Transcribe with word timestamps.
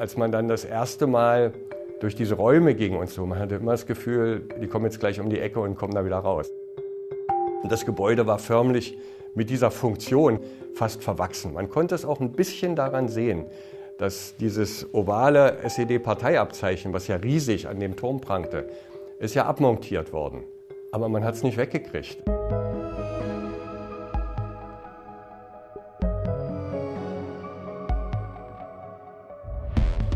als 0.00 0.16
man 0.16 0.32
dann 0.32 0.48
das 0.48 0.64
erste 0.64 1.06
Mal 1.06 1.52
durch 2.00 2.14
diese 2.14 2.34
Räume 2.34 2.74
ging 2.74 2.96
und 2.96 3.10
so, 3.10 3.26
man 3.26 3.38
hatte 3.38 3.56
immer 3.56 3.72
das 3.72 3.84
Gefühl, 3.84 4.48
die 4.60 4.66
kommen 4.66 4.86
jetzt 4.86 4.98
gleich 4.98 5.20
um 5.20 5.28
die 5.28 5.38
Ecke 5.38 5.60
und 5.60 5.76
kommen 5.76 5.94
da 5.94 6.06
wieder 6.06 6.16
raus. 6.16 6.50
Und 7.62 7.70
das 7.70 7.84
Gebäude 7.84 8.26
war 8.26 8.38
förmlich 8.38 8.96
mit 9.34 9.50
dieser 9.50 9.70
Funktion 9.70 10.40
fast 10.72 11.04
verwachsen. 11.04 11.52
Man 11.52 11.68
konnte 11.68 11.94
es 11.94 12.06
auch 12.06 12.18
ein 12.18 12.32
bisschen 12.32 12.74
daran 12.76 13.08
sehen, 13.08 13.44
dass 13.98 14.34
dieses 14.36 14.92
ovale 14.94 15.58
SED-Parteiabzeichen, 15.62 16.94
was 16.94 17.06
ja 17.06 17.16
riesig 17.16 17.68
an 17.68 17.78
dem 17.78 17.94
Turm 17.94 18.22
prangte, 18.22 18.70
ist 19.18 19.34
ja 19.34 19.44
abmontiert 19.44 20.14
worden. 20.14 20.44
Aber 20.92 21.10
man 21.10 21.22
hat 21.24 21.34
es 21.34 21.42
nicht 21.42 21.58
weggekriegt. 21.58 22.16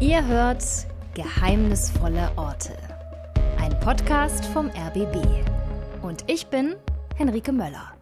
Ihr 0.04 0.22
hört 0.26 0.62
Geheimnisvolle 1.14 2.30
Orte. 2.36 2.76
Ein 3.58 3.80
Podcast 3.80 4.44
vom 4.44 4.66
RBB. 4.66 5.16
Und 6.02 6.24
ich 6.26 6.48
bin 6.48 6.76
Henrike 7.16 7.52
Möller. 7.52 7.94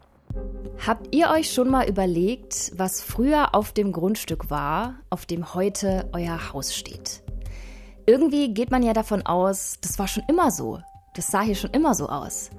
Habt 0.85 1.15
ihr 1.15 1.31
euch 1.31 1.53
schon 1.53 1.71
mal 1.71 1.89
überlegt, 1.89 2.73
was 2.75 3.01
früher 3.01 3.55
auf 3.55 3.71
dem 3.71 3.93
Grundstück 3.93 4.51
war, 4.51 4.97
auf 5.11 5.27
dem 5.27 5.55
heute 5.55 6.11
euer 6.13 6.53
Haus 6.53 6.75
steht? 6.75 7.23
Irgendwie 8.05 8.53
geht 8.53 8.73
man 8.73 8.83
ja 8.83 8.95
davon 8.95 9.25
aus, 9.25 9.79
das 9.81 9.97
war 10.01 10.09
schon 10.09 10.25
immer 10.27 10.51
so. 10.51 10.81
Das 11.15 11.29
sah 11.29 11.43
hier 11.43 11.55
schon 11.55 11.71
immer 11.71 11.95
so 11.95 12.09
aus. 12.09 12.51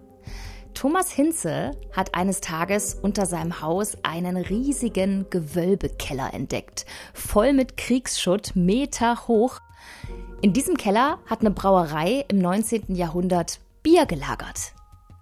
Thomas 0.73 1.12
Hinze 1.12 1.72
hat 1.91 2.16
eines 2.16 2.41
Tages 2.41 2.95
unter 2.95 3.26
seinem 3.26 3.62
Haus 3.62 3.98
einen 4.04 4.38
riesigen 4.38 5.27
Gewölbekeller 5.30 6.34
entdeckt, 6.34 6.86
voll 7.14 7.54
mit 7.54 7.77
Kriegsschutt, 7.77 8.55
Meter 8.55 9.28
hoch. 9.28 9.59
In 10.41 10.54
diesem 10.54 10.76
Keller 10.76 11.20
hat 11.26 11.41
eine 11.41 11.52
Brauerei 11.52 12.26
im 12.28 12.40
19. 12.40 12.95
Jahrhundert 12.95 13.59
Bier 13.84 14.06
gelagert. 14.06 14.73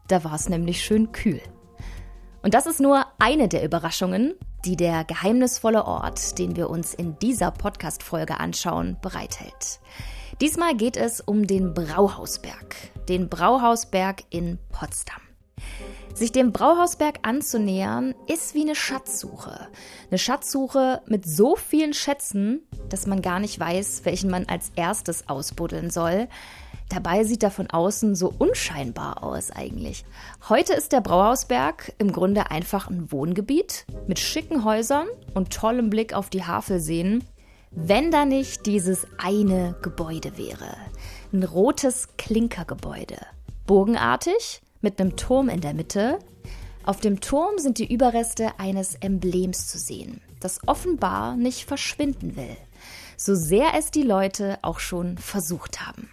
Da 0.08 0.24
war 0.24 0.36
es 0.36 0.50
nämlich 0.50 0.84
schön 0.84 1.12
kühl. 1.12 1.42
Und 2.42 2.54
das 2.54 2.66
ist 2.66 2.80
nur 2.80 3.06
eine 3.20 3.48
der 3.48 3.64
Überraschungen, 3.64 4.34
die 4.66 4.76
der 4.76 5.04
geheimnisvolle 5.04 5.86
Ort, 5.86 6.38
den 6.40 6.56
wir 6.56 6.70
uns 6.70 6.94
in 6.94 7.18
dieser 7.20 7.52
Podcast-Folge 7.52 8.40
anschauen, 8.40 8.98
bereithält. 9.02 9.80
Diesmal 10.40 10.76
geht 10.76 10.98
es 10.98 11.22
um 11.22 11.46
den 11.46 11.74
Brauhausberg, 11.74 12.76
den 13.08 13.30
Brauhausberg 13.30 14.24
in 14.30 14.58
Potsdam. 14.72 15.22
Sich 16.14 16.32
dem 16.32 16.52
Brauhausberg 16.52 17.20
anzunähern, 17.22 18.14
ist 18.28 18.54
wie 18.54 18.62
eine 18.62 18.76
Schatzsuche. 18.76 19.68
Eine 20.10 20.18
Schatzsuche 20.18 21.02
mit 21.08 21.26
so 21.26 21.56
vielen 21.56 21.94
Schätzen, 21.94 22.62
dass 22.90 23.08
man 23.08 23.22
gar 23.22 23.40
nicht 23.40 23.60
weiß, 23.60 24.02
welchen 24.04 24.30
man 24.30 24.46
als 24.48 24.72
erstes 24.76 25.30
ausbuddeln 25.30 25.90
soll. 25.90 26.28
Dabei 26.90 27.24
sieht 27.24 27.44
er 27.44 27.52
von 27.52 27.70
außen 27.70 28.16
so 28.16 28.34
unscheinbar 28.38 29.24
aus 29.24 29.50
eigentlich. 29.52 30.04
Heute 30.50 30.74
ist 30.74 30.92
der 30.92 31.00
Brauhausberg 31.00 31.94
im 31.98 32.12
Grunde 32.12 32.52
einfach 32.52 32.90
ein 32.90 33.12
Wohngebiet 33.14 33.86
mit 34.08 34.20
schicken 34.20 34.66
Häusern 34.66 35.08
und 35.34 35.54
tollem 35.54 35.90
Blick 35.90 36.14
auf 36.14 36.30
die 36.30 36.44
Havelseen, 36.44 37.24
wenn 37.72 38.12
da 38.12 38.26
nicht 38.26 38.66
dieses 38.66 39.08
eine 39.18 39.76
Gebäude 39.82 40.38
wäre. 40.38 40.76
Ein 41.32 41.44
rotes 41.44 42.10
Klinkergebäude. 42.18 43.18
Bogenartig 43.66 44.62
mit 44.82 45.00
einem 45.00 45.16
Turm 45.16 45.50
in 45.50 45.62
der 45.62 45.74
Mitte. 45.74 46.20
Auf 46.84 47.00
dem 47.00 47.22
Turm 47.22 47.58
sind 47.58 47.78
die 47.78 47.92
Überreste 47.92 48.60
eines 48.60 48.96
Emblems 48.96 49.68
zu 49.68 49.78
sehen, 49.78 50.22
das 50.40 50.60
offenbar 50.68 51.38
nicht 51.38 51.66
verschwinden 51.66 52.36
will 52.36 52.58
so 53.24 53.36
sehr 53.36 53.76
es 53.78 53.92
die 53.92 54.02
Leute 54.02 54.58
auch 54.64 54.80
schon 54.80 55.18
versucht 55.18 55.86
haben. 55.86 56.10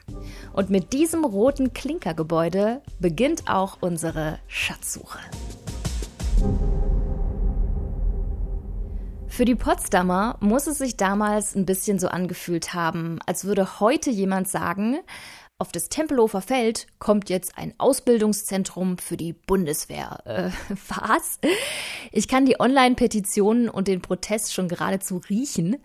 Und 0.53 0.69
mit 0.69 0.93
diesem 0.93 1.25
roten 1.25 1.73
Klinkergebäude 1.73 2.83
beginnt 3.01 3.49
auch 3.49 3.79
unsere 3.81 4.39
Schatzsuche. 4.47 5.19
Für 9.27 9.45
die 9.45 9.55
Potsdamer 9.55 10.37
muss 10.41 10.67
es 10.67 10.79
sich 10.79 10.97
damals 10.97 11.55
ein 11.55 11.65
bisschen 11.65 11.99
so 11.99 12.09
angefühlt 12.09 12.75
haben, 12.75 13.21
als 13.25 13.45
würde 13.45 13.81
heute 13.81 14.11
jemand 14.11 14.49
sagen, 14.49 14.99
auf 15.61 15.73
das 15.73 15.89
Tempelhofer 15.89 16.41
Feld 16.41 16.87
kommt 17.01 17.29
jetzt 17.31 17.59
ein 17.59 17.75
Ausbildungszentrum 17.79 18.97
für 18.97 19.17
die 19.17 19.33
Bundeswehr. 19.33 20.21
Äh, 20.25 20.51
was? 20.89 21.41
Ich 22.13 22.29
kann 22.29 22.47
die 22.47 22.61
Online-Petitionen 22.61 23.69
und 23.69 23.89
den 23.89 24.01
Protest 24.01 24.55
schon 24.55 24.69
geradezu 24.69 25.21
riechen. 25.29 25.77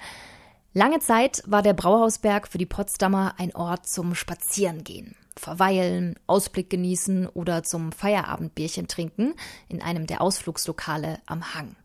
Lange 0.74 1.00
Zeit 1.00 1.44
war 1.48 1.64
der 1.64 1.74
Brauhausberg 1.74 2.48
für 2.48 2.60
die 2.60 2.68
Potsdamer 2.68 3.36
ein 3.38 3.56
Ort 3.56 3.88
zum 3.88 4.14
Spazierengehen, 4.14 5.16
verweilen, 5.36 6.20
Ausblick 6.28 6.70
genießen 6.70 7.28
oder 7.28 7.64
zum 7.64 7.92
Feierabendbierchen 7.92 8.88
trinken 8.88 9.34
in 9.70 9.82
einem 9.82 10.06
der 10.06 10.22
Ausflugslokale 10.22 11.20
am 11.26 11.56
Hang. 11.56 11.76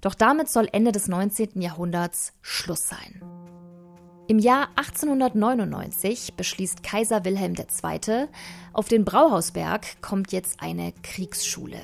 Doch 0.00 0.14
damit 0.14 0.48
soll 0.48 0.68
Ende 0.72 0.90
des 0.90 1.06
19. 1.06 1.60
Jahrhunderts 1.60 2.32
Schluss 2.40 2.88
sein. 2.88 3.20
Im 4.30 4.38
Jahr 4.38 4.68
1899 4.76 6.34
beschließt 6.36 6.84
Kaiser 6.84 7.24
Wilhelm 7.24 7.54
II., 7.56 8.28
auf 8.72 8.86
den 8.86 9.04
Brauhausberg 9.04 10.00
kommt 10.02 10.30
jetzt 10.30 10.62
eine 10.62 10.92
Kriegsschule. 11.02 11.80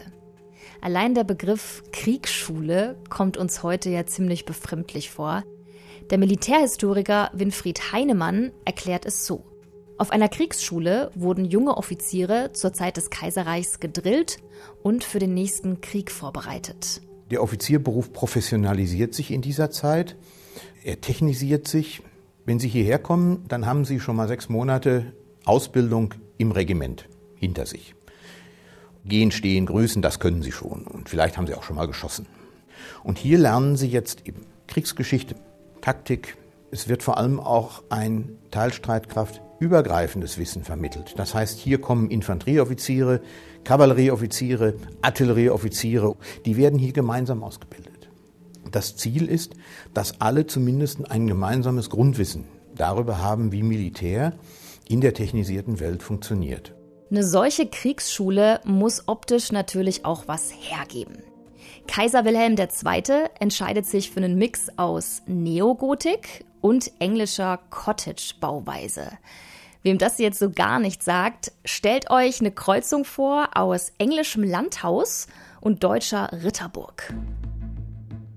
Allein 0.81 1.17
der 1.17 1.25
Begriff 1.25 1.83
Kriegsschule 1.91 3.03
kommt 3.11 3.37
uns 3.37 3.65
heute 3.65 3.91
ja 3.91 4.07
ziemlich 4.07 4.45
befremdlich 4.45 5.11
vor, 5.11 5.43
der 6.11 6.19
Militärhistoriker 6.19 7.33
Winfried 7.33 7.91
Heinemann 7.91 8.53
erklärt 8.65 9.07
es 9.07 9.27
so. 9.27 9.43
Auf 9.99 10.13
einer 10.13 10.29
Kriegsschule 10.29 11.11
wurden 11.17 11.47
junge 11.47 11.77
Offiziere 11.77 12.53
zur 12.53 12.73
Zeit 12.73 12.97
des 12.97 13.11
Kaiserreichs 13.11 13.81
gedrillt 13.81 14.39
und 14.85 15.03
für 15.03 15.19
den 15.19 15.35
nächsten 15.35 15.81
Krieg 15.81 16.13
vorbereitet. 16.13 17.01
Der 17.29 17.43
Offizierberuf 17.43 18.13
professionalisiert 18.13 19.15
sich 19.15 19.33
in 19.33 19.43
dieser 19.43 19.73
Zeit, 19.73 20.15
er 20.85 21.01
technisiert 21.01 21.67
sich. 21.67 22.05
Wenn 22.47 22.61
Sie 22.61 22.69
hierher 22.69 23.01
kommen, 23.01 23.45
dann 23.49 23.67
haben 23.67 23.85
Sie 23.85 23.99
schon 23.99 24.15
mal 24.15 24.29
sechs 24.29 24.49
Monate 24.49 25.13
Ausbildung 25.45 26.15
im 26.39 26.53
Regiment 26.53 27.09
hinter 27.35 27.67
sich. 27.67 27.97
Gehen, 29.05 29.33
stehen, 29.33 29.67
grüßen, 29.67 30.01
das 30.01 30.21
können 30.21 30.43
Sie 30.43 30.53
schon. 30.53 30.85
Und 30.87 31.09
vielleicht 31.09 31.37
haben 31.37 31.49
Sie 31.49 31.55
auch 31.55 31.65
schon 31.65 31.75
mal 31.75 31.89
geschossen. 31.89 32.27
Und 33.03 33.19
hier 33.19 33.39
lernen 33.39 33.77
Sie 33.77 33.89
jetzt 33.89 34.29
eben 34.29 34.47
Kriegsgeschichte, 34.69 35.35
Taktik. 35.81 36.37
Es 36.71 36.89
wird 36.89 37.03
vor 37.03 37.19
allem 37.19 37.41
auch 37.41 37.83
ein 37.89 38.39
Teilstreitkraft 38.53 39.41
übergreifendes 39.59 40.39
Wissen 40.39 40.63
vermittelt. 40.63 41.15
Das 41.17 41.35
heißt, 41.35 41.59
hier 41.59 41.81
kommen 41.81 42.11
Infanterieoffiziere, 42.11 43.23
Kavallerieoffiziere, 43.65 44.75
Artillerieoffiziere, 45.03 46.15
die 46.45 46.57
werden 46.57 46.79
hier 46.79 46.93
gemeinsam 46.93 47.43
ausgebildet. 47.43 47.96
Das 48.73 48.97
Ziel 48.97 49.27
ist, 49.27 49.55
dass 49.95 50.21
alle 50.21 50.47
zumindest 50.47 51.11
ein 51.11 51.27
gemeinsames 51.27 51.91
Grundwissen 51.91 52.45
darüber 52.75 53.19
haben, 53.19 53.53
wie 53.53 53.63
Militär 53.63 54.35
in 54.89 55.01
der 55.01 55.15
technisierten 55.15 55.81
Welt 55.81 56.03
funktioniert. 56.03 56.75
Eine 57.11 57.25
solche 57.25 57.67
Kriegsschule 57.67 58.61
muss 58.65 59.07
optisch 59.07 59.53
natürlich 59.53 60.05
auch 60.05 60.25
was 60.27 60.51
hergeben. 60.51 61.23
Kaiser 61.87 62.25
Wilhelm 62.25 62.57
II. 62.59 63.29
entscheidet 63.39 63.87
sich 63.87 64.11
für 64.11 64.19
einen 64.19 64.37
Mix 64.37 64.69
aus 64.77 65.23
Neogotik 65.27 66.45
und 66.61 66.91
englischer 66.99 67.61
Cottage-Bauweise. 67.71 69.13
Wem 69.83 69.99
das 69.99 70.19
jetzt 70.19 70.41
so 70.41 70.51
gar 70.51 70.81
nicht 70.81 71.05
sagt, 71.05 71.53
stellt 71.65 72.11
euch 72.11 72.41
eine 72.41 72.51
Kreuzung 72.51 73.05
vor 73.05 73.51
aus 73.55 73.93
englischem 73.99 74.43
Landhaus 74.43 75.29
und 75.61 75.85
deutscher 75.85 76.29
Ritterburg. 76.43 77.15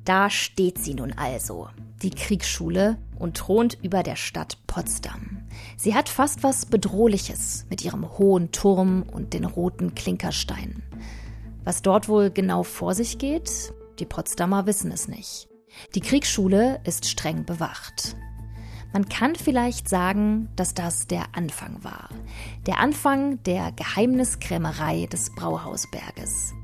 Da 0.10 0.32
steht 0.32 0.80
sie 0.80 0.96
nun 0.96 1.14
also, 1.16 1.70
die 2.02 2.10
Kriegsschule, 2.10 2.98
und 3.20 3.38
thront 3.38 3.78
über 3.84 4.02
der 4.02 4.16
Stadt 4.16 4.58
Potsdam. 4.66 5.44
Sie 5.78 5.94
hat 5.94 6.10
fast 6.10 6.42
was 6.42 6.66
Bedrohliches 6.66 7.68
mit 7.70 7.86
ihrem 7.86 8.18
hohen 8.18 8.52
Turm 8.52 9.04
und 9.04 9.36
den 9.36 9.46
roten 9.46 9.94
Klinkersteinen. 9.94 10.82
Was 11.64 11.84
dort 11.84 12.10
wohl 12.10 12.32
genau 12.32 12.64
vor 12.64 12.96
sich 12.96 13.20
geht, 13.20 13.72
die 14.00 14.08
Potsdamer 14.08 14.66
wissen 14.66 14.92
es 14.92 15.08
nicht. 15.08 15.48
Die 15.94 16.02
Kriegsschule 16.02 16.82
ist 16.86 17.08
streng 17.08 17.46
bewacht. 17.46 18.16
Man 18.92 19.10
kann 19.10 19.36
vielleicht 19.36 19.90
sagen, 19.90 20.50
dass 20.56 20.74
das 20.74 21.06
der 21.06 21.36
Anfang 21.36 21.84
war. 21.84 22.10
Der 22.66 22.80
Anfang 22.80 23.44
der 23.44 23.74
Geheimniskrämerei 23.74 25.06
des 25.06 25.36
Brauhausberges. 25.36 26.56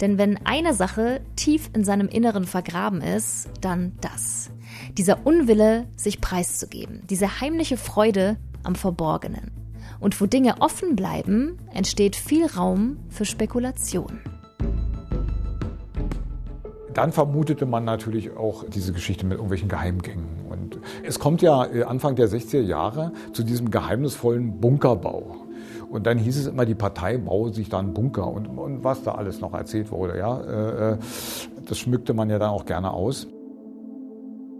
Denn 0.00 0.18
wenn 0.18 0.44
eine 0.44 0.74
Sache 0.74 1.20
tief 1.36 1.70
in 1.72 1.84
seinem 1.84 2.08
Inneren 2.08 2.44
vergraben 2.44 3.00
ist, 3.00 3.48
dann 3.60 3.92
das. 4.00 4.50
Dieser 4.98 5.26
Unwille, 5.26 5.86
sich 5.96 6.20
preiszugeben, 6.20 7.02
diese 7.08 7.40
heimliche 7.40 7.76
Freude 7.76 8.36
am 8.62 8.74
Verborgenen. 8.74 9.52
Und 10.00 10.20
wo 10.20 10.26
Dinge 10.26 10.60
offen 10.60 10.96
bleiben, 10.96 11.58
entsteht 11.72 12.16
viel 12.16 12.46
Raum 12.46 12.98
für 13.08 13.24
Spekulation. 13.24 14.20
Dann 16.92 17.12
vermutete 17.12 17.66
man 17.66 17.84
natürlich 17.84 18.36
auch 18.36 18.64
diese 18.64 18.92
Geschichte 18.92 19.24
mit 19.26 19.34
irgendwelchen 19.34 19.68
Geheimgängen. 19.68 20.46
Und 20.48 20.78
Es 21.04 21.18
kommt 21.18 21.42
ja 21.42 21.66
äh, 21.66 21.82
Anfang 21.84 22.16
der 22.16 22.28
60er 22.28 22.62
Jahre 22.62 23.12
zu 23.32 23.42
diesem 23.42 23.70
geheimnisvollen 23.70 24.60
Bunkerbau. 24.60 25.45
Und 25.96 26.06
dann 26.06 26.18
hieß 26.18 26.36
es 26.36 26.46
immer, 26.46 26.66
die 26.66 26.74
Partei 26.74 27.16
baue 27.16 27.54
sich 27.54 27.70
da 27.70 27.78
einen 27.78 27.94
Bunker 27.94 28.30
und, 28.30 28.46
und 28.46 28.84
was 28.84 29.02
da 29.02 29.12
alles 29.12 29.40
noch 29.40 29.54
erzählt 29.54 29.90
wurde. 29.90 30.18
Ja, 30.18 30.38
äh, 30.42 30.92
äh, 30.92 30.98
das 31.66 31.78
schmückte 31.78 32.12
man 32.12 32.28
ja 32.28 32.38
dann 32.38 32.50
auch 32.50 32.66
gerne 32.66 32.92
aus. 32.92 33.26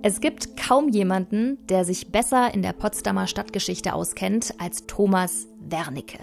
Es 0.03 0.21
gibt 0.21 0.57
kaum 0.57 0.89
jemanden, 0.89 1.59
der 1.69 1.85
sich 1.85 2.11
besser 2.11 2.55
in 2.55 2.63
der 2.63 2.73
Potsdamer 2.73 3.27
Stadtgeschichte 3.27 3.93
auskennt 3.93 4.55
als 4.59 4.87
Thomas 4.87 5.47
Wernicke. 5.61 6.21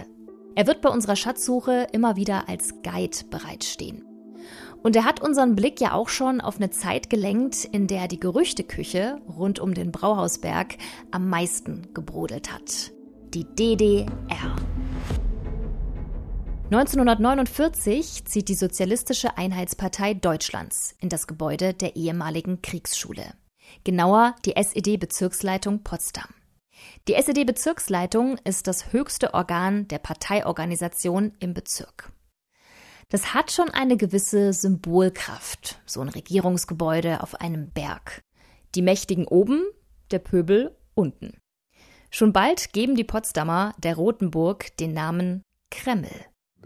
Er 0.55 0.65
wird 0.65 0.81
bei 0.81 0.89
unserer 0.89 1.15
Schatzsuche 1.15 1.85
immer 1.91 2.15
wieder 2.15 2.49
als 2.49 2.81
Guide 2.81 3.17
bereitstehen. 3.29 4.03
Und 4.81 4.95
er 4.95 5.05
hat 5.05 5.21
unseren 5.21 5.55
Blick 5.55 5.79
ja 5.79 5.93
auch 5.93 6.09
schon 6.09 6.41
auf 6.41 6.55
eine 6.55 6.71
Zeit 6.71 7.11
gelenkt, 7.11 7.65
in 7.65 7.85
der 7.85 8.07
die 8.07 8.19
Gerüchteküche 8.19 9.21
rund 9.37 9.59
um 9.59 9.75
den 9.75 9.91
Brauhausberg 9.91 10.75
am 11.11 11.29
meisten 11.29 11.89
gebrodelt 11.93 12.51
hat. 12.51 12.93
Die 13.33 13.45
DDR. 13.45 14.55
1949 16.65 18.25
zieht 18.25 18.47
die 18.47 18.53
Sozialistische 18.53 19.39
Einheitspartei 19.39 20.13
Deutschlands 20.13 20.93
in 20.99 21.09
das 21.09 21.25
Gebäude 21.25 21.73
der 21.73 21.95
ehemaligen 21.95 22.61
Kriegsschule. 22.61 23.33
Genauer 23.83 24.35
die 24.45 24.55
SED-Bezirksleitung 24.55 25.81
Potsdam. 25.81 26.29
Die 27.07 27.15
SED-Bezirksleitung 27.15 28.37
ist 28.43 28.67
das 28.67 28.93
höchste 28.93 29.33
Organ 29.33 29.87
der 29.87 29.97
Parteiorganisation 29.97 31.33
im 31.39 31.55
Bezirk. 31.55 32.11
Das 33.09 33.33
hat 33.33 33.51
schon 33.51 33.71
eine 33.71 33.97
gewisse 33.97 34.53
Symbolkraft, 34.53 35.81
so 35.87 36.01
ein 36.01 36.09
Regierungsgebäude 36.09 37.23
auf 37.23 37.41
einem 37.41 37.71
Berg. 37.71 38.21
Die 38.75 38.83
Mächtigen 38.83 39.25
oben, 39.25 39.63
der 40.11 40.19
Pöbel 40.19 40.77
unten. 40.93 41.33
Schon 42.15 42.31
bald 42.31 42.73
geben 42.73 42.93
die 42.95 43.03
Potsdamer 43.03 43.73
der 43.79 43.95
Rotenburg 43.95 44.77
den 44.77 44.93
Namen 44.93 45.41
Kreml. 45.71 46.11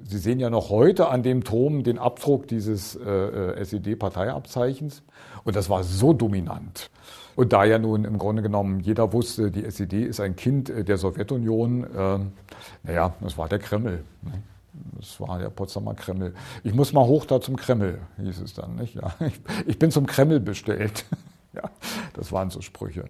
Sie 0.04 0.18
sehen 0.18 0.42
ja 0.42 0.50
noch 0.50 0.70
heute 0.70 1.08
an 1.08 1.24
dem 1.24 1.46
Turm 1.46 1.86
den 1.86 2.00
Abdruck 2.00 2.50
dieses 2.50 2.98
äh, 2.98 3.10
äh 3.10 3.62
SED-Parteiabzeichens. 3.62 5.04
Und 5.46 5.56
das 5.56 5.70
war 5.70 5.86
so 5.86 6.12
dominant. 6.12 6.92
Und 7.38 7.54
da 7.54 7.64
ja 7.64 7.80
nun 7.80 8.04
im 8.04 8.18
Grunde 8.18 8.42
genommen 8.42 8.82
jeder 8.82 9.14
wusste, 9.14 9.50
die 9.50 9.64
SED 9.64 10.04
ist 10.04 10.20
ein 10.20 10.36
Kind 10.36 10.70
äh, 10.70 10.84
der 10.84 10.98
Sowjetunion, 10.98 11.86
äh, 11.96 12.20
naja, 12.84 13.14
das 13.22 13.38
war 13.38 13.48
der 13.48 13.60
Kreml. 13.60 14.04
Ne? 14.24 14.44
Das 15.00 15.18
war 15.22 15.40
der 15.40 15.50
Potsdamer 15.50 15.94
Kreml. 15.94 16.34
Ich 16.66 16.74
muss 16.74 16.92
mal 16.92 17.06
hoch 17.06 17.24
da 17.24 17.40
zum 17.40 17.56
Kreml, 17.56 18.02
hieß 18.22 18.42
es 18.42 18.54
dann. 18.54 18.76
Nicht? 18.76 18.96
Ja, 18.96 19.14
ich, 19.22 19.40
ich 19.66 19.80
bin 19.80 19.92
zum 19.92 20.08
Kreml 20.08 20.42
bestellt. 20.42 21.06
ja, 21.54 21.64
das 22.16 22.34
waren 22.34 22.50
so 22.50 22.60
Sprüche. 22.60 23.06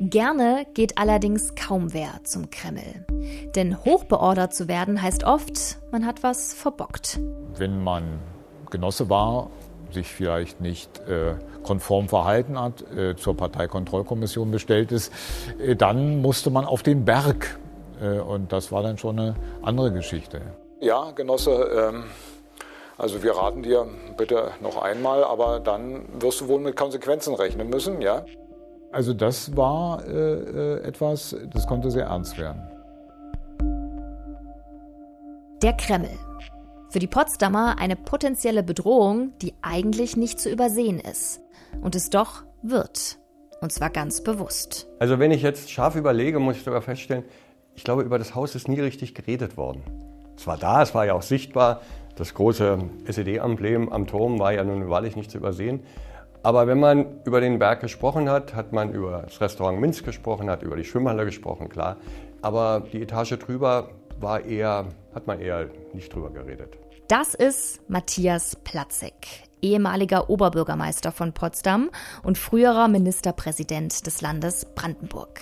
Gerne 0.00 0.66
geht 0.74 0.98
allerdings 0.98 1.54
kaum 1.54 1.92
wer 1.92 2.22
zum 2.24 2.50
Kreml. 2.50 3.04
Denn 3.54 3.84
hochbeordert 3.84 4.54
zu 4.54 4.68
werden 4.68 5.00
heißt 5.00 5.24
oft, 5.24 5.78
man 5.90 6.06
hat 6.06 6.22
was 6.22 6.54
verbockt. 6.54 7.20
Wenn 7.56 7.82
man 7.82 8.18
Genosse 8.70 9.08
war, 9.08 9.50
sich 9.90 10.08
vielleicht 10.08 10.60
nicht 10.60 10.98
äh, 11.08 11.34
konform 11.62 12.08
verhalten 12.08 12.60
hat, 12.60 12.82
äh, 12.92 13.16
zur 13.16 13.36
Parteikontrollkommission 13.36 14.50
bestellt 14.50 14.92
ist, 14.92 15.12
äh, 15.58 15.76
dann 15.76 16.20
musste 16.20 16.50
man 16.50 16.64
auf 16.64 16.82
den 16.82 17.04
Berg. 17.04 17.58
Äh, 18.02 18.18
und 18.18 18.52
das 18.52 18.72
war 18.72 18.82
dann 18.82 18.98
schon 18.98 19.18
eine 19.18 19.34
andere 19.62 19.92
Geschichte. 19.92 20.40
Ja, 20.80 21.12
Genosse, 21.12 21.92
ähm, 21.92 22.04
also 22.98 23.22
wir 23.22 23.36
raten 23.36 23.62
dir 23.62 23.86
bitte 24.16 24.50
noch 24.60 24.80
einmal, 24.82 25.24
aber 25.24 25.60
dann 25.60 26.04
wirst 26.20 26.40
du 26.40 26.48
wohl 26.48 26.60
mit 26.60 26.76
Konsequenzen 26.76 27.34
rechnen 27.34 27.70
müssen, 27.70 28.02
ja? 28.02 28.24
Also 28.94 29.12
das 29.12 29.56
war 29.56 30.06
äh, 30.06 30.12
äh, 30.12 30.82
etwas, 30.84 31.36
das 31.52 31.66
konnte 31.66 31.90
sehr 31.90 32.04
ernst 32.04 32.38
werden. 32.38 32.62
Der 35.62 35.72
Kreml. 35.72 36.10
Für 36.90 37.00
die 37.00 37.08
Potsdamer 37.08 37.76
eine 37.80 37.96
potenzielle 37.96 38.62
Bedrohung, 38.62 39.32
die 39.42 39.52
eigentlich 39.62 40.16
nicht 40.16 40.38
zu 40.38 40.48
übersehen 40.48 41.00
ist. 41.00 41.40
Und 41.82 41.96
es 41.96 42.08
doch 42.08 42.44
wird. 42.62 43.18
Und 43.60 43.72
zwar 43.72 43.90
ganz 43.90 44.22
bewusst. 44.22 44.86
Also 45.00 45.18
wenn 45.18 45.32
ich 45.32 45.42
jetzt 45.42 45.72
scharf 45.72 45.96
überlege, 45.96 46.38
muss 46.38 46.56
ich 46.56 46.62
sogar 46.62 46.80
feststellen, 46.80 47.24
ich 47.74 47.82
glaube, 47.82 48.02
über 48.02 48.18
das 48.18 48.36
Haus 48.36 48.54
ist 48.54 48.68
nie 48.68 48.78
richtig 48.78 49.16
geredet 49.16 49.56
worden. 49.56 49.82
Es 50.36 50.46
war 50.46 50.56
da, 50.56 50.82
es 50.82 50.94
war 50.94 51.04
ja 51.04 51.14
auch 51.14 51.22
sichtbar. 51.22 51.80
Das 52.14 52.32
große 52.34 52.78
SED-Emblem 53.06 53.88
am 53.88 54.06
Turm 54.06 54.38
war 54.38 54.52
ja 54.52 54.62
nun 54.62 54.88
wahrlich 54.88 55.16
nicht 55.16 55.32
zu 55.32 55.38
übersehen. 55.38 55.82
Aber 56.44 56.66
wenn 56.66 56.78
man 56.78 57.22
über 57.24 57.40
den 57.40 57.58
Berg 57.58 57.80
gesprochen 57.80 58.28
hat, 58.28 58.54
hat 58.54 58.70
man 58.70 58.92
über 58.92 59.22
das 59.22 59.40
Restaurant 59.40 59.80
Minsk 59.80 60.04
gesprochen, 60.04 60.50
hat 60.50 60.62
über 60.62 60.76
die 60.76 60.84
Schwimmhalle 60.84 61.24
gesprochen, 61.24 61.70
klar. 61.70 61.96
Aber 62.42 62.84
die 62.92 63.00
Etage 63.00 63.38
drüber 63.38 63.88
war 64.20 64.44
eher, 64.44 64.84
hat 65.14 65.26
man 65.26 65.40
eher 65.40 65.70
nicht 65.94 66.14
drüber 66.14 66.28
geredet. 66.28 66.76
Das 67.08 67.32
ist 67.32 67.80
Matthias 67.88 68.56
Platzek, 68.56 69.14
ehemaliger 69.62 70.28
Oberbürgermeister 70.28 71.12
von 71.12 71.32
Potsdam 71.32 71.90
und 72.22 72.36
früherer 72.36 72.88
Ministerpräsident 72.88 74.06
des 74.06 74.20
Landes 74.20 74.66
Brandenburg. 74.66 75.40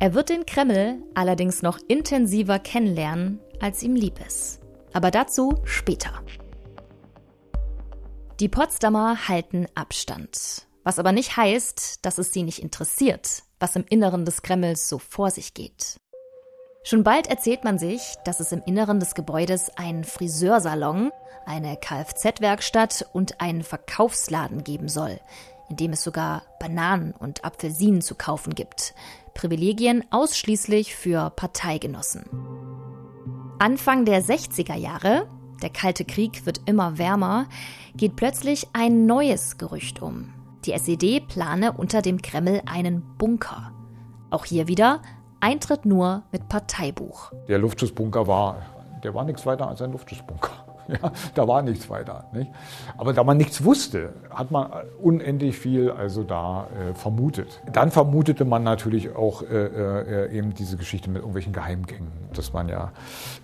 Er 0.00 0.14
wird 0.14 0.28
den 0.28 0.44
Kreml 0.44 0.96
allerdings 1.14 1.62
noch 1.62 1.78
intensiver 1.86 2.58
kennenlernen, 2.58 3.38
als 3.60 3.80
ihm 3.84 3.94
lieb 3.94 4.14
ist. 4.26 4.58
Aber 4.92 5.12
dazu 5.12 5.54
später. 5.62 6.10
Die 8.40 8.48
Potsdamer 8.48 9.28
halten 9.28 9.66
Abstand. 9.74 10.66
Was 10.82 10.98
aber 10.98 11.12
nicht 11.12 11.36
heißt, 11.36 12.06
dass 12.06 12.16
es 12.16 12.32
sie 12.32 12.42
nicht 12.42 12.62
interessiert, 12.62 13.42
was 13.58 13.76
im 13.76 13.84
Inneren 13.86 14.24
des 14.24 14.40
Kremls 14.40 14.88
so 14.88 14.98
vor 14.98 15.30
sich 15.30 15.52
geht. 15.52 16.00
Schon 16.82 17.04
bald 17.04 17.26
erzählt 17.26 17.64
man 17.64 17.78
sich, 17.78 18.00
dass 18.24 18.40
es 18.40 18.52
im 18.52 18.62
Inneren 18.64 18.98
des 18.98 19.14
Gebäudes 19.14 19.68
einen 19.76 20.04
Friseursalon, 20.04 21.10
eine 21.44 21.76
Kfz-Werkstatt 21.76 23.10
und 23.12 23.42
einen 23.42 23.62
Verkaufsladen 23.62 24.64
geben 24.64 24.88
soll, 24.88 25.20
in 25.68 25.76
dem 25.76 25.92
es 25.92 26.02
sogar 26.02 26.44
Bananen 26.58 27.12
und 27.12 27.44
Apfelsinen 27.44 28.00
zu 28.00 28.14
kaufen 28.14 28.54
gibt. 28.54 28.94
Privilegien 29.34 30.02
ausschließlich 30.10 30.96
für 30.96 31.28
Parteigenossen. 31.28 32.24
Anfang 33.58 34.06
der 34.06 34.24
60er 34.24 34.76
Jahre 34.76 35.28
der 35.62 35.70
Kalte 35.70 36.04
Krieg 36.04 36.46
wird 36.46 36.62
immer 36.66 36.98
wärmer, 36.98 37.46
geht 37.94 38.16
plötzlich 38.16 38.68
ein 38.72 39.06
neues 39.06 39.58
Gerücht 39.58 40.02
um. 40.02 40.32
Die 40.64 40.72
SED 40.72 41.20
plane 41.20 41.72
unter 41.72 42.02
dem 42.02 42.20
Kreml 42.20 42.62
einen 42.66 43.02
Bunker. 43.16 43.72
Auch 44.30 44.44
hier 44.44 44.68
wieder 44.68 45.00
Eintritt 45.40 45.86
nur 45.86 46.22
mit 46.32 46.48
Parteibuch. 46.48 47.32
Der 47.48 47.58
Luftschutzbunker 47.58 48.26
war, 48.26 48.56
der 49.02 49.14
war 49.14 49.24
nichts 49.24 49.46
weiter 49.46 49.68
als 49.68 49.80
ein 49.80 49.92
Luftschutzbunker. 49.92 50.69
Ja, 51.02 51.12
da 51.34 51.46
war 51.46 51.62
nichts 51.62 51.88
weiter. 51.88 52.24
Nicht? 52.32 52.50
Aber 52.96 53.12
da 53.12 53.22
man 53.22 53.36
nichts 53.36 53.64
wusste, 53.64 54.12
hat 54.30 54.50
man 54.50 54.70
unendlich 55.00 55.56
viel 55.56 55.90
also 55.90 56.24
da 56.24 56.66
äh, 56.66 56.94
vermutet. 56.94 57.60
Dann 57.72 57.90
vermutete 57.90 58.44
man 58.44 58.64
natürlich 58.64 59.14
auch 59.14 59.42
äh, 59.42 60.26
äh, 60.26 60.36
eben 60.36 60.52
diese 60.54 60.76
Geschichte 60.76 61.08
mit 61.08 61.18
irgendwelchen 61.18 61.52
Geheimgängen, 61.52 62.10
dass 62.34 62.52
man 62.52 62.68
ja 62.68 62.92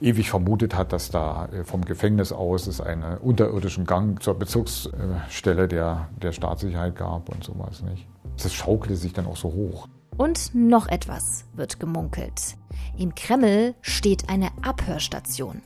ewig 0.01 0.31
vermutet 0.31 0.77
hat, 0.77 0.93
dass 0.93 1.11
da 1.11 1.47
äh, 1.47 1.65
vom 1.65 1.85
Gefängnis 1.85 2.33
aus 2.33 2.67
es 2.67 2.81
einen 2.81 3.19
unterirdischen 3.19 3.87
Gang 3.87 4.21
zur 4.23 4.35
Bezugsstelle 4.39 5.69
der, 5.69 6.09
der 6.21 6.33
Staatssicherheit 6.33 6.97
gab 6.97 7.29
und 7.29 7.45
sowas. 7.45 7.83
Nicht? 7.83 8.07
Das 8.43 8.53
schaukelte 8.53 8.97
sich 8.97 9.13
dann 9.13 9.27
auch 9.27 9.37
so 9.37 9.53
hoch. 9.53 9.89
Und 10.17 10.55
noch 10.55 10.89
etwas 10.89 11.45
wird 11.55 11.79
gemunkelt. 11.79 12.57
Im 12.97 13.15
Kreml 13.15 13.75
steht 13.83 14.29
eine 14.31 14.49
Abhörstation. 14.63 15.61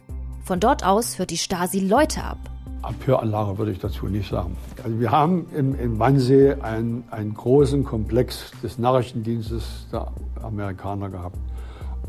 Von 0.50 0.59
dort 0.59 0.85
aus 0.85 1.16
hört 1.21 1.30
die 1.30 1.37
Stasi 1.37 1.78
Leute 1.78 2.25
ab. 2.25 2.38
Abhöranlage 2.83 3.57
würde 3.57 3.71
ich 3.71 3.78
dazu 3.78 4.07
nicht 4.07 4.28
sagen. 4.28 4.57
Also 4.83 4.99
wir 4.99 5.12
haben 5.12 5.47
im, 5.57 5.78
im 5.78 6.00
Wannsee 6.00 6.54
einen, 6.54 7.04
einen 7.12 7.35
großen 7.35 7.85
Komplex 7.85 8.50
des 8.61 8.76
Nachrichtendienstes 8.76 9.87
der 9.92 10.09
Amerikaner 10.42 11.09
gehabt. 11.09 11.38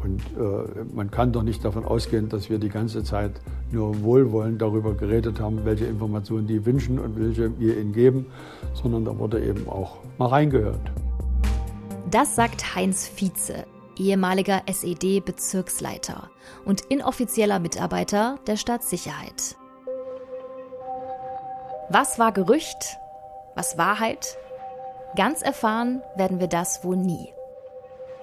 Und 0.02 0.22
äh, 0.22 0.84
man 0.92 1.12
kann 1.12 1.32
doch 1.32 1.44
nicht 1.44 1.64
davon 1.64 1.86
ausgehen, 1.86 2.30
dass 2.30 2.50
wir 2.50 2.58
die 2.58 2.70
ganze 2.70 3.04
Zeit 3.04 3.34
nur 3.72 4.02
wohlwollend 4.02 4.60
darüber 4.60 4.96
geredet 4.96 5.40
haben, 5.40 5.64
welche 5.64 5.86
Informationen 5.86 6.48
die 6.48 6.66
wünschen 6.66 6.98
und 6.98 7.20
welche 7.20 7.60
wir 7.60 7.78
ihnen 7.78 7.94
geben, 7.94 8.26
sondern 8.74 9.06
da 9.06 9.16
wurde 9.20 9.40
eben 9.46 9.70
auch 9.70 9.98
mal 10.18 10.30
reingehört. 10.30 10.82
Das 12.10 12.36
sagt 12.36 12.74
Heinz 12.74 13.08
Vize, 13.08 13.66
ehemaliger 14.02 14.64
SED-Bezirksleiter 14.68 16.30
und 16.66 16.82
inoffizieller 16.90 17.60
Mitarbeiter 17.60 18.40
der 18.48 18.58
Staatssicherheit. 18.58 19.56
Was 21.90 22.18
war 22.18 22.32
Gerücht? 22.32 22.98
Was 23.56 23.78
Wahrheit? 23.78 24.38
Ganz 25.16 25.42
erfahren 25.42 26.02
werden 26.16 26.40
wir 26.40 26.48
das 26.48 26.84
wohl 26.84 26.98
nie. 26.98 27.34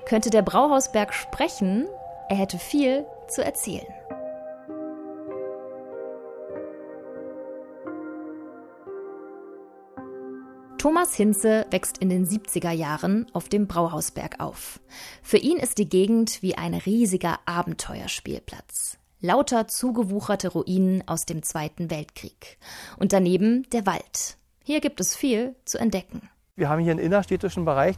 Könnte 0.06 0.30
der 0.30 0.42
Brauhausberg 0.42 1.12
sprechen, 1.14 1.87
er 2.28 2.37
hätte 2.37 2.58
viel 2.58 3.06
zu 3.28 3.44
erzählen. 3.44 3.98
Thomas 10.78 11.12
Hinze 11.16 11.66
wächst 11.73 11.99
in 11.99 12.08
den 12.08 12.25
70er 12.25 12.70
Jahren 12.70 13.26
auf 13.32 13.49
dem 13.49 13.66
Brauhausberg 13.66 14.38
auf. 14.38 14.78
Für 15.25 15.37
ihn 15.37 15.56
ist 15.56 15.78
die 15.78 15.88
Gegend 15.88 16.40
wie 16.40 16.54
ein 16.54 16.73
riesiger 16.73 17.40
Abenteuerspielplatz. 17.47 18.97
Lauter 19.20 19.66
zugewucherte 19.66 20.49
Ruinen 20.49 21.02
aus 21.08 21.26
dem 21.26 21.42
Zweiten 21.42 21.90
Weltkrieg. 21.90 22.58
Und 22.97 23.12
daneben 23.12 23.68
der 23.73 23.87
Wald. 23.87 24.37
Hier 24.62 24.80
gibt 24.80 25.00
es 25.00 25.16
viel 25.16 25.56
zu 25.64 25.78
entdecken. 25.78 26.30
Wir 26.54 26.68
haben 26.68 26.80
hier 26.80 26.92
einen 26.92 27.00
innerstädtischen 27.00 27.64
Bereich, 27.64 27.97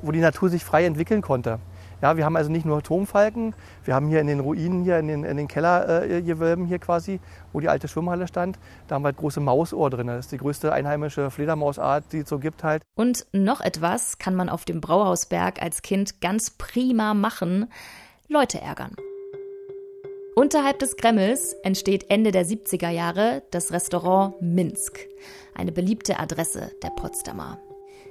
wo 0.00 0.10
die 0.10 0.20
Natur 0.20 0.48
sich 0.48 0.64
frei 0.64 0.86
entwickeln 0.86 1.20
konnte. 1.20 1.58
Ja, 2.02 2.16
wir 2.16 2.24
haben 2.24 2.36
also 2.36 2.50
nicht 2.50 2.66
nur 2.66 2.82
Turmfalken, 2.82 3.54
wir 3.84 3.94
haben 3.94 4.08
hier 4.08 4.20
in 4.20 4.26
den 4.26 4.40
Ruinen, 4.40 4.82
hier 4.82 4.98
in 4.98 5.06
den, 5.06 5.22
in 5.22 5.36
den 5.36 5.46
Kellergewölben 5.46 6.64
äh, 6.64 6.68
hier 6.68 6.80
quasi, 6.80 7.20
wo 7.52 7.60
die 7.60 7.68
alte 7.68 7.86
Schwimmhalle 7.86 8.26
stand, 8.26 8.58
da 8.88 8.96
haben 8.96 9.02
wir 9.02 9.06
halt 9.06 9.18
große 9.18 9.38
Mausohr 9.38 9.88
drin. 9.88 10.08
Das 10.08 10.26
ist 10.26 10.32
die 10.32 10.38
größte 10.38 10.72
einheimische 10.72 11.30
Fledermausart, 11.30 12.12
die 12.12 12.18
es 12.18 12.28
so 12.28 12.40
gibt 12.40 12.64
halt. 12.64 12.82
Und 12.96 13.26
noch 13.32 13.60
etwas 13.60 14.18
kann 14.18 14.34
man 14.34 14.48
auf 14.48 14.64
dem 14.64 14.80
Brauhausberg 14.80 15.62
als 15.62 15.82
Kind 15.82 16.20
ganz 16.20 16.50
prima 16.50 17.14
machen, 17.14 17.70
Leute 18.28 18.60
ärgern. 18.60 18.96
Unterhalb 20.34 20.80
des 20.80 20.96
Kremls 20.96 21.54
entsteht 21.62 22.10
Ende 22.10 22.32
der 22.32 22.44
70er 22.44 22.88
Jahre 22.88 23.44
das 23.52 23.70
Restaurant 23.70 24.34
Minsk, 24.42 24.98
eine 25.54 25.70
beliebte 25.70 26.18
Adresse 26.18 26.72
der 26.82 26.90
Potsdamer. 26.90 27.58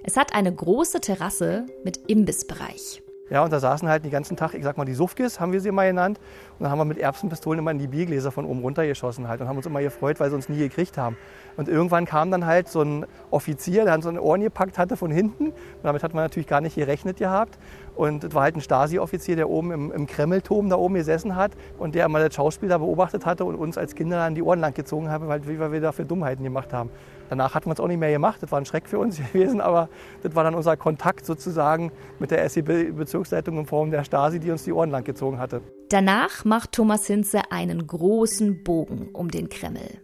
Es 0.03 0.15
hat 0.15 0.33
eine 0.33 0.53
große 0.53 1.01
Terrasse 1.01 1.65
mit 1.83 1.97
Imbissbereich. 2.07 3.03
Ja, 3.31 3.45
und 3.45 3.53
da 3.53 3.61
saßen 3.61 3.87
halt 3.87 4.03
den 4.03 4.11
ganzen 4.11 4.35
Tag, 4.35 4.53
ich 4.55 4.63
sag 4.65 4.77
mal, 4.77 4.83
die 4.83 4.93
Sufkis, 4.93 5.39
haben 5.39 5.53
wir 5.53 5.61
sie 5.61 5.69
immer 5.69 5.85
genannt. 5.85 6.19
Und 6.59 6.63
dann 6.63 6.69
haben 6.69 6.79
wir 6.79 6.85
mit 6.85 6.97
Erbsenpistolen 6.97 7.59
immer 7.59 7.71
in 7.71 7.79
die 7.79 7.87
Biergläser 7.87 8.29
von 8.29 8.45
oben 8.45 8.59
runtergeschossen 8.59 9.29
halt 9.29 9.39
und 9.39 9.47
haben 9.47 9.55
uns 9.55 9.65
immer 9.65 9.81
gefreut, 9.81 10.19
weil 10.19 10.29
sie 10.29 10.35
uns 10.35 10.49
nie 10.49 10.57
gekriegt 10.57 10.97
haben. 10.97 11.15
Und 11.55 11.69
irgendwann 11.69 12.03
kam 12.03 12.29
dann 12.29 12.45
halt 12.45 12.67
so 12.67 12.81
ein 12.81 13.05
Offizier, 13.29 13.85
der 13.85 13.93
dann 13.93 14.01
so 14.01 14.09
eine 14.09 14.21
Ohren 14.21 14.41
gepackt 14.41 14.77
hatte 14.77 14.97
von 14.97 15.11
hinten. 15.11 15.45
Und 15.45 15.55
damit 15.83 16.03
hat 16.03 16.13
man 16.13 16.25
natürlich 16.25 16.47
gar 16.47 16.59
nicht 16.59 16.75
gerechnet 16.75 17.19
gehabt. 17.19 17.57
Und 17.95 18.25
es 18.25 18.35
war 18.35 18.43
halt 18.43 18.57
ein 18.57 18.61
Stasi-Offizier, 18.61 19.37
der 19.37 19.49
oben 19.49 19.71
im, 19.71 19.91
im 19.93 20.07
Kremlturm 20.07 20.69
da 20.69 20.75
oben 20.75 20.95
gesessen 20.95 21.37
hat 21.37 21.53
und 21.79 21.95
der 21.95 22.09
mal 22.09 22.21
das 22.21 22.35
Schauspiel 22.35 22.67
da 22.67 22.79
beobachtet 22.79 23.25
hatte 23.25 23.45
und 23.45 23.55
uns 23.55 23.77
als 23.77 23.95
Kinder 23.95 24.19
an 24.19 24.35
die 24.35 24.43
Ohren 24.43 24.59
lang 24.59 24.73
gezogen 24.73 25.09
hat, 25.09 25.25
weil, 25.25 25.71
wir 25.71 25.79
da 25.79 25.93
für 25.93 26.03
Dummheiten 26.03 26.43
gemacht 26.43 26.73
haben. 26.73 26.89
Danach 27.31 27.55
hatten 27.55 27.69
wir 27.69 27.73
es 27.73 27.79
auch 27.79 27.87
nicht 27.87 28.01
mehr 28.01 28.11
gemacht. 28.11 28.43
Das 28.43 28.51
war 28.51 28.59
ein 28.59 28.65
Schreck 28.65 28.89
für 28.89 28.99
uns 28.99 29.15
gewesen, 29.31 29.61
aber 29.61 29.87
das 30.21 30.35
war 30.35 30.43
dann 30.43 30.53
unser 30.53 30.75
Kontakt 30.75 31.25
sozusagen 31.25 31.93
mit 32.19 32.29
der 32.29 32.47
SEB-Bezirksleitung 32.49 33.57
in 33.57 33.65
Form 33.65 33.89
der 33.89 34.03
Stasi, 34.03 34.41
die 34.41 34.51
uns 34.51 34.65
die 34.65 34.73
Ohren 34.73 34.89
lang 34.89 35.05
gezogen 35.05 35.39
hatte. 35.39 35.61
Danach 35.87 36.43
macht 36.43 36.73
Thomas 36.73 37.07
Hinze 37.07 37.49
einen 37.49 37.87
großen 37.87 38.63
Bogen 38.65 39.11
um 39.13 39.31
den 39.31 39.47
Kreml. 39.47 40.01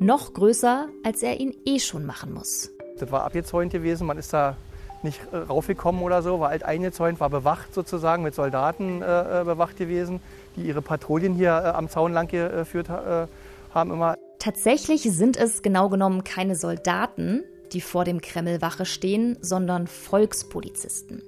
Noch 0.00 0.34
größer, 0.34 0.88
als 1.04 1.22
er 1.22 1.38
ihn 1.38 1.54
eh 1.64 1.78
schon 1.78 2.06
machen 2.06 2.34
muss. 2.34 2.72
Das 2.98 3.12
war 3.12 3.22
abgezäunt 3.22 3.70
gewesen. 3.70 4.08
Man 4.08 4.18
ist 4.18 4.32
da 4.32 4.56
nicht 5.04 5.20
äh, 5.30 5.36
raufgekommen 5.36 6.02
oder 6.02 6.22
so, 6.22 6.40
war 6.40 6.48
alt 6.48 6.64
eingezäunt, 6.64 7.20
war 7.20 7.30
bewacht 7.30 7.72
sozusagen, 7.72 8.24
mit 8.24 8.34
Soldaten 8.34 9.00
äh, 9.00 9.42
äh 9.42 9.44
bewacht 9.44 9.76
gewesen, 9.76 10.18
die 10.56 10.62
ihre 10.62 10.82
Patrouillen 10.82 11.34
hier 11.34 11.50
äh, 11.50 11.68
am 11.68 11.88
Zaun 11.88 12.12
lang 12.12 12.26
geführt 12.26 12.88
äh, 12.88 13.28
haben 13.72 13.92
immer. 13.92 14.16
Tatsächlich 14.44 15.00
sind 15.04 15.38
es 15.38 15.62
genau 15.62 15.88
genommen 15.88 16.22
keine 16.22 16.54
Soldaten, 16.54 17.44
die 17.72 17.80
vor 17.80 18.04
dem 18.04 18.20
Kreml 18.20 18.60
Wache 18.60 18.84
stehen, 18.84 19.38
sondern 19.40 19.86
Volkspolizisten. 19.86 21.22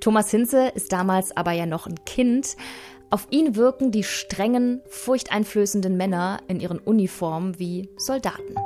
Thomas 0.00 0.32
Hinze 0.32 0.66
ist 0.74 0.90
damals 0.90 1.36
aber 1.36 1.52
ja 1.52 1.66
noch 1.66 1.86
ein 1.86 2.04
Kind. 2.04 2.56
Auf 3.10 3.28
ihn 3.30 3.54
wirken 3.54 3.92
die 3.92 4.02
strengen, 4.02 4.82
furchteinflößenden 4.88 5.96
Männer 5.96 6.40
in 6.48 6.58
ihren 6.58 6.80
Uniformen 6.80 7.60
wie 7.60 7.90
Soldaten. 7.96 8.56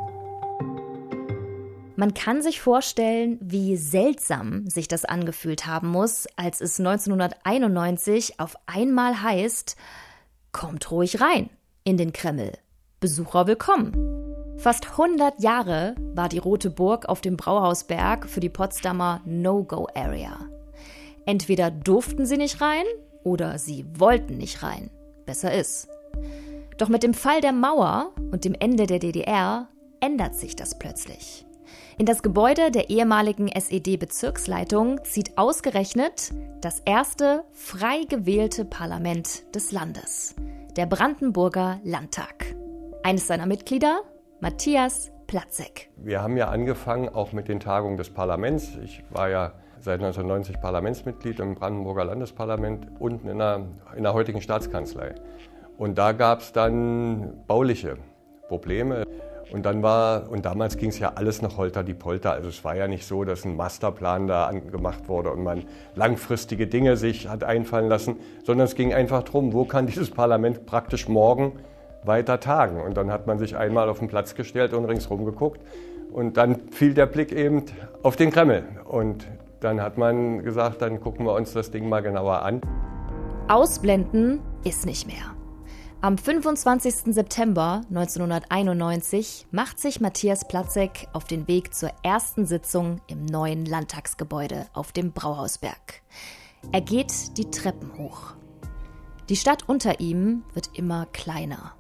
Man 1.95 2.15
kann 2.15 2.41
sich 2.41 2.63
vorstellen, 2.63 3.39
wie 3.43 3.77
seltsam 3.77 4.67
sich 4.71 4.89
das 4.89 5.05
angefühlt 5.05 5.67
haben 5.67 5.89
muss, 5.89 6.27
als 6.37 6.63
es 6.63 6.81
1991 6.81 8.41
auf 8.41 8.57
einmal 8.65 9.23
heißt, 9.23 9.77
kommt 10.51 10.91
ruhig 10.91 11.21
rein 11.21 11.51
in 11.85 11.99
den 11.99 12.15
Kreml. 12.15 12.53
Besucher 13.03 13.49
willkommen. 13.49 13.93
Fast 14.59 14.93
100 14.93 15.43
Jahre 15.43 15.97
war 16.15 16.29
die 16.29 16.39
Rote 16.39 16.71
Burg 16.71 17.09
auf 17.09 17.21
dem 17.21 17.37
Brauhausberg 17.37 18.29
für 18.29 18.39
die 18.39 18.49
Potsdamer 18.49 19.21
No-Go-Area. 19.25 20.39
Entweder 21.27 21.73
durften 21.73 22.27
sie 22.27 22.37
nicht 22.37 22.61
rein 22.61 22.85
oder 23.25 23.59
sie 23.59 23.85
wollten 23.99 24.39
nicht 24.39 24.63
rein. 24.63 24.89
Besser 25.27 25.53
ist. 25.53 25.89
Doch 26.79 26.89
mit 26.89 27.03
dem 27.03 27.13
Fall 27.13 27.41
der 27.41 27.53
Mauer 27.53 28.13
und 28.31 28.45
dem 28.45 28.55
Ende 28.55 28.87
der 28.87 29.01
DDR 29.01 29.69
ändert 29.99 30.37
sich 30.37 30.55
das 30.55 30.79
plötzlich. 30.79 31.45
In 31.99 32.07
das 32.07 32.23
Gebäude 32.23 32.71
der 32.71 32.89
ehemaligen 32.89 33.49
SED-Bezirksleitung 33.49 35.01
zieht 35.03 35.37
ausgerechnet 35.37 36.31
das 36.61 36.79
erste 36.85 37.43
frei 37.51 38.05
gewählte 38.09 38.65
Parlament 38.65 39.53
des 39.57 39.73
Landes, 39.73 40.37
der 40.77 40.87
Brandenburger 40.87 41.81
Landtag. 41.83 42.52
Eines 43.05 43.27
seiner 43.27 43.47
Mitglieder, 43.47 44.03
Matthias 44.41 45.11
Platzek. 45.27 45.91
Wir 45.97 46.23
haben 46.23 46.37
ja 46.37 46.49
angefangen 46.49 47.09
auch 47.09 47.33
mit 47.33 47.49
den 47.49 47.59
Tagungen 47.59 47.97
des 47.97 48.11
Parlaments. 48.11 48.79
Ich 48.85 49.03
war 49.11 49.29
ja 49.29 49.55
seit 49.81 49.95
1990 49.95 50.61
Parlamentsmitglied 50.61 51.41
im 51.41 51.57
Brandenburger 51.57 52.05
Landesparlament 52.05 52.87
und 53.01 53.25
in 53.25 53.39
der, 53.39 53.67
in 53.97 54.05
der 54.05 54.15
heutigen 54.15 54.41
Staatskanzlei. 54.41 55.17
Und 55.79 55.99
da 55.99 56.13
gab 56.13 56.43
es 56.43 56.53
dann 56.53 57.43
bauliche 57.49 57.97
Probleme. 58.47 59.03
Und 59.51 59.67
dann 59.67 59.83
war, 59.83 60.31
und 60.31 60.47
damals 60.47 60.77
ging 60.77 60.91
es 60.91 61.01
ja 61.01 61.13
alles 61.17 61.43
noch 61.43 61.57
holter 61.57 61.83
die 61.83 61.95
Polter. 61.95 62.31
Also 62.31 62.51
es 62.51 62.63
war 62.63 62.77
ja 62.77 62.87
nicht 62.87 63.05
so, 63.05 63.25
dass 63.25 63.45
ein 63.45 63.57
Masterplan 63.57 64.29
da 64.29 64.49
gemacht 64.53 65.09
wurde 65.09 65.33
und 65.33 65.43
man 65.43 65.65
langfristige 65.97 66.69
Dinge 66.69 66.97
sich 66.97 67.29
hat 67.29 67.43
einfallen 67.43 67.89
lassen, 67.89 68.21
sondern 68.45 68.67
es 68.67 68.77
ging 68.77 68.95
einfach 68.95 69.25
darum, 69.25 69.53
wo 69.53 69.65
kann 69.65 69.89
dieses 69.89 70.13
Parlament 70.13 70.67
praktisch 70.67 71.09
morgen 71.09 71.59
weiter 72.05 72.41
tagen. 72.41 72.81
Und 72.81 72.97
dann 72.97 73.11
hat 73.11 73.27
man 73.27 73.39
sich 73.39 73.57
einmal 73.57 73.89
auf 73.89 73.99
den 73.99 74.09
Platz 74.09 74.35
gestellt 74.35 74.75
und 74.75 74.85
ringsherum 74.85 75.25
geguckt. 75.25 75.61
Und 76.13 76.37
dann 76.37 76.69
fiel 76.71 76.95
der 76.95 77.07
Blick 77.07 77.33
eben 77.33 77.65
auf 78.03 78.17
den 78.17 78.31
Kreml. 78.31 78.65
Und 78.85 79.27
dann 79.61 79.81
hat 79.81 79.99
man 79.99 80.43
gesagt, 80.43 80.83
dann 80.83 81.01
gucken 81.01 81.25
wir 81.27 81.35
uns 81.35 81.53
das 81.53 81.71
Ding 81.71 81.89
mal 81.89 82.01
genauer 82.01 82.43
an. 82.43 82.61
Ausblenden 83.49 84.41
ist 84.65 84.87
nicht 84.87 85.07
mehr. 85.07 85.35
Am 86.01 86.19
25. 86.19 87.15
September 87.15 87.83
1991 87.89 89.47
macht 89.53 89.79
sich 89.79 90.01
Matthias 90.01 90.49
Platzek 90.49 91.07
auf 91.13 91.25
den 91.25 91.47
Weg 91.47 91.75
zur 91.75 91.91
ersten 92.03 92.45
Sitzung 92.45 93.01
im 93.07 93.25
neuen 93.25 93.65
Landtagsgebäude 93.67 94.67
auf 94.73 94.91
dem 94.91 95.13
Brauhausberg. 95.13 96.03
Er 96.73 96.81
geht 96.81 97.39
die 97.39 97.51
Treppen 97.51 97.97
hoch. 97.99 98.35
Die 99.29 99.37
Stadt 99.37 99.69
unter 99.69 100.01
ihm 100.01 100.43
wird 100.55 100.71
immer 100.75 101.07
kleiner. 101.13 101.75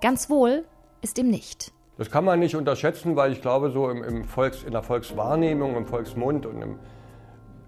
Ganz 0.00 0.30
wohl 0.30 0.64
ist 1.02 1.18
ihm 1.18 1.28
nicht. 1.28 1.72
Das 1.96 2.08
kann 2.08 2.24
man 2.24 2.38
nicht 2.38 2.54
unterschätzen, 2.54 3.16
weil 3.16 3.32
ich 3.32 3.42
glaube, 3.42 3.72
so 3.72 3.90
im, 3.90 4.04
im 4.04 4.24
Volks, 4.24 4.62
in 4.62 4.70
der 4.70 4.84
Volkswahrnehmung, 4.84 5.76
im 5.76 5.86
Volksmund 5.86 6.46
und 6.46 6.62
im, 6.62 6.78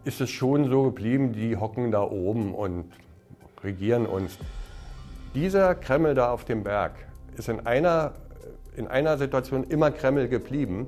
ist 0.05 0.21
es 0.21 0.31
schon 0.31 0.71
so 0.71 0.85
geblieben, 0.85 1.33
die 1.33 1.57
hocken 1.57 1.91
da 1.91 2.03
oben 2.03 2.55
und 2.55 2.93
regieren 3.65 4.07
uns. 4.07 4.39
Dieser 5.35 5.75
Kreml 5.75 6.15
da 6.15 6.31
auf 6.31 6.45
dem 6.45 6.63
Berg 6.63 6.93
ist 7.37 7.49
in 7.49 7.67
einer, 7.67 8.13
in 8.77 8.87
einer 8.87 9.19
Situation 9.19 9.65
immer 9.65 9.91
Kreml 9.91 10.29
geblieben, 10.29 10.87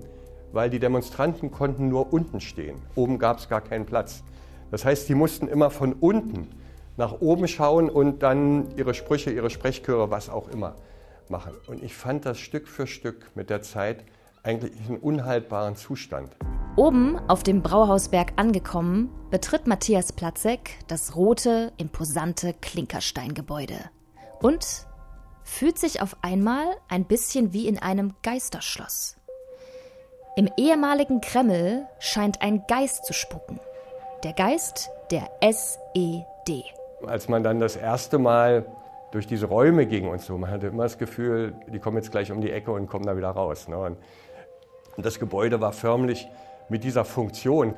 weil 0.52 0.70
die 0.70 0.78
Demonstranten 0.78 1.50
konnten 1.50 1.88
nur 1.88 2.12
unten 2.12 2.40
stehen. 2.40 2.76
Oben 2.94 3.18
gab 3.18 3.38
es 3.38 3.48
gar 3.48 3.60
keinen 3.60 3.84
Platz. 3.84 4.22
Das 4.70 4.84
heißt, 4.84 5.08
die 5.08 5.16
mussten 5.16 5.48
immer 5.48 5.70
von 5.70 5.94
unten 5.94 6.48
nach 6.96 7.20
oben 7.20 7.48
schauen 7.48 7.90
und 7.90 8.22
dann 8.22 8.76
ihre 8.76 8.94
Sprüche, 8.94 9.32
ihre 9.32 9.50
Sprechchöre, 9.50 10.12
was 10.12 10.30
auch 10.30 10.48
immer 10.48 10.76
machen. 11.32 11.54
Und 11.66 11.82
ich 11.82 11.96
fand 11.96 12.24
das 12.24 12.38
Stück 12.38 12.68
für 12.68 12.86
Stück 12.86 13.32
mit 13.34 13.50
der 13.50 13.62
Zeit 13.62 14.04
eigentlich 14.44 14.72
einen 14.88 14.98
unhaltbaren 14.98 15.74
Zustand. 15.74 16.36
Oben 16.76 17.18
auf 17.28 17.42
dem 17.42 17.62
Brauhausberg 17.62 18.34
angekommen, 18.36 19.10
betritt 19.30 19.66
Matthias 19.66 20.12
Platzek 20.12 20.78
das 20.86 21.16
rote, 21.16 21.72
imposante 21.76 22.54
Klinkersteingebäude 22.60 23.78
und 24.40 24.86
fühlt 25.42 25.78
sich 25.78 26.00
auf 26.00 26.16
einmal 26.22 26.64
ein 26.88 27.04
bisschen 27.04 27.52
wie 27.52 27.66
in 27.66 27.78
einem 27.78 28.14
Geisterschloss. 28.22 29.16
Im 30.36 30.48
ehemaligen 30.56 31.20
Kreml 31.20 31.86
scheint 31.98 32.40
ein 32.40 32.64
Geist 32.66 33.04
zu 33.04 33.12
spucken. 33.12 33.60
Der 34.24 34.32
Geist 34.32 34.88
der 35.10 35.28
SED. 35.40 36.64
Als 37.06 37.28
man 37.28 37.42
dann 37.42 37.60
das 37.60 37.76
erste 37.76 38.18
Mal 38.18 38.64
durch 39.12 39.26
diese 39.26 39.46
Räume 39.46 39.86
ging 39.86 40.08
und 40.08 40.20
so. 40.20 40.36
Man 40.36 40.50
hatte 40.50 40.68
immer 40.68 40.82
das 40.82 40.98
Gefühl, 40.98 41.54
die 41.68 41.78
kommen 41.78 41.98
jetzt 41.98 42.10
gleich 42.10 42.32
um 42.32 42.40
die 42.40 42.50
Ecke 42.50 42.72
und 42.72 42.88
kommen 42.88 43.06
da 43.06 43.16
wieder 43.16 43.30
raus. 43.30 43.68
Ne? 43.68 43.78
Und, 43.78 43.98
das 44.98 45.18
Gebäude 45.18 45.58
war 45.62 45.72
förmlich 45.72 46.28
mit 46.68 46.84
dieser 46.84 47.06
Funktion, 47.06 47.76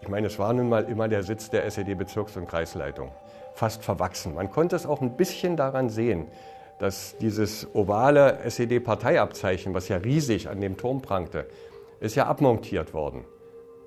ich 0.00 0.08
meine, 0.08 0.28
es 0.28 0.38
war 0.38 0.52
nun 0.52 0.68
mal 0.68 0.84
immer 0.84 1.08
der 1.08 1.24
Sitz 1.24 1.50
der 1.50 1.66
SED-Bezirks- 1.66 2.36
und 2.36 2.46
Kreisleitung, 2.46 3.10
fast 3.54 3.82
verwachsen. 3.82 4.34
Man 4.34 4.52
konnte 4.52 4.76
es 4.76 4.86
auch 4.86 5.00
ein 5.00 5.16
bisschen 5.16 5.56
daran 5.56 5.88
sehen, 5.88 6.28
dass 6.78 7.16
dieses 7.18 7.74
ovale 7.74 8.38
SED-Parteiabzeichen, 8.44 9.74
was 9.74 9.88
ja 9.88 9.96
riesig 9.96 10.48
an 10.48 10.60
dem 10.60 10.76
Turm 10.76 11.02
prangte, 11.02 11.46
ist 11.98 12.14
ja 12.14 12.26
abmontiert 12.26 12.94
worden. 12.94 13.24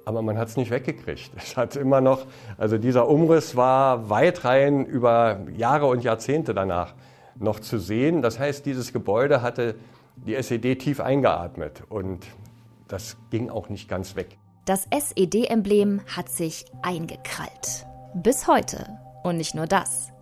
Aber 0.08 0.22
man 0.22 0.38
hat 0.38 0.48
es 0.48 0.56
nicht 0.56 0.72
weggekriegt. 0.72 1.32
Es 1.36 1.58
hat 1.58 1.76
immer 1.76 2.00
noch, 2.00 2.28
also 2.58 2.78
dieser 2.78 3.10
Umriss 3.10 3.58
war 3.58 4.10
weitrein 4.10 4.86
über 4.86 5.42
Jahre 5.54 5.88
und 5.88 6.02
Jahrzehnte 6.02 6.54
danach 6.54 6.94
noch 7.36 7.60
zu 7.60 7.78
sehen. 7.78 8.22
Das 8.22 8.40
heißt, 8.40 8.66
dieses 8.66 8.94
Gebäude 8.94 9.42
hatte 9.42 9.76
die 10.16 10.36
SED 10.36 10.76
tief 10.78 11.02
eingeatmet 11.02 11.84
und 11.90 12.26
das 12.88 13.18
ging 13.32 13.50
auch 13.50 13.68
nicht 13.68 13.90
ganz 13.90 14.16
weg. 14.16 14.38
Das 14.64 14.88
SED-Emblem 14.90 16.00
hat 16.16 16.30
sich 16.30 16.64
eingekrallt. 16.82 17.86
Bis 18.14 18.48
heute. 18.48 18.88
Und 19.24 19.36
nicht 19.36 19.56
nur 19.56 19.68
das. 19.68 20.14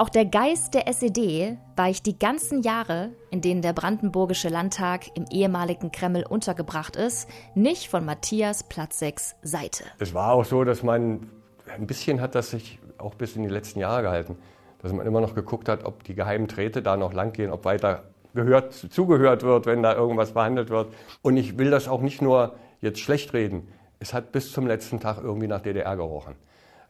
Auch 0.00 0.08
der 0.08 0.24
Geist 0.24 0.72
der 0.72 0.88
SED 0.88 1.58
weicht 1.76 2.06
die 2.06 2.18
ganzen 2.18 2.62
Jahre, 2.62 3.10
in 3.30 3.42
denen 3.42 3.60
der 3.60 3.74
Brandenburgische 3.74 4.48
Landtag 4.48 5.14
im 5.14 5.26
ehemaligen 5.30 5.92
Kreml 5.92 6.24
untergebracht 6.26 6.96
ist, 6.96 7.28
nicht 7.54 7.90
von 7.90 8.06
Matthias 8.06 8.62
Platzeks 8.62 9.36
Seite. 9.42 9.84
Es 9.98 10.14
war 10.14 10.32
auch 10.32 10.46
so, 10.46 10.64
dass 10.64 10.82
man, 10.82 11.28
ein 11.68 11.86
bisschen 11.86 12.22
hat 12.22 12.34
das 12.34 12.48
sich 12.48 12.78
auch 12.96 13.14
bis 13.14 13.36
in 13.36 13.42
die 13.42 13.50
letzten 13.50 13.78
Jahre 13.78 14.00
gehalten, 14.00 14.38
dass 14.80 14.90
man 14.94 15.06
immer 15.06 15.20
noch 15.20 15.34
geguckt 15.34 15.68
hat, 15.68 15.84
ob 15.84 16.02
die 16.02 16.14
geheimen 16.14 16.48
Träte 16.48 16.80
da 16.80 16.96
noch 16.96 17.12
langgehen, 17.12 17.50
ob 17.50 17.66
weiter 17.66 18.04
gehört, 18.32 18.72
zugehört 18.72 19.42
wird, 19.42 19.66
wenn 19.66 19.82
da 19.82 19.94
irgendwas 19.94 20.32
behandelt 20.32 20.70
wird. 20.70 20.94
Und 21.20 21.36
ich 21.36 21.58
will 21.58 21.70
das 21.70 21.88
auch 21.88 22.00
nicht 22.00 22.22
nur 22.22 22.54
jetzt 22.80 23.00
schlecht 23.00 23.34
reden. 23.34 23.68
Es 23.98 24.14
hat 24.14 24.32
bis 24.32 24.50
zum 24.50 24.66
letzten 24.66 24.98
Tag 24.98 25.18
irgendwie 25.22 25.46
nach 25.46 25.60
DDR 25.60 25.94
gerochen. 25.94 26.36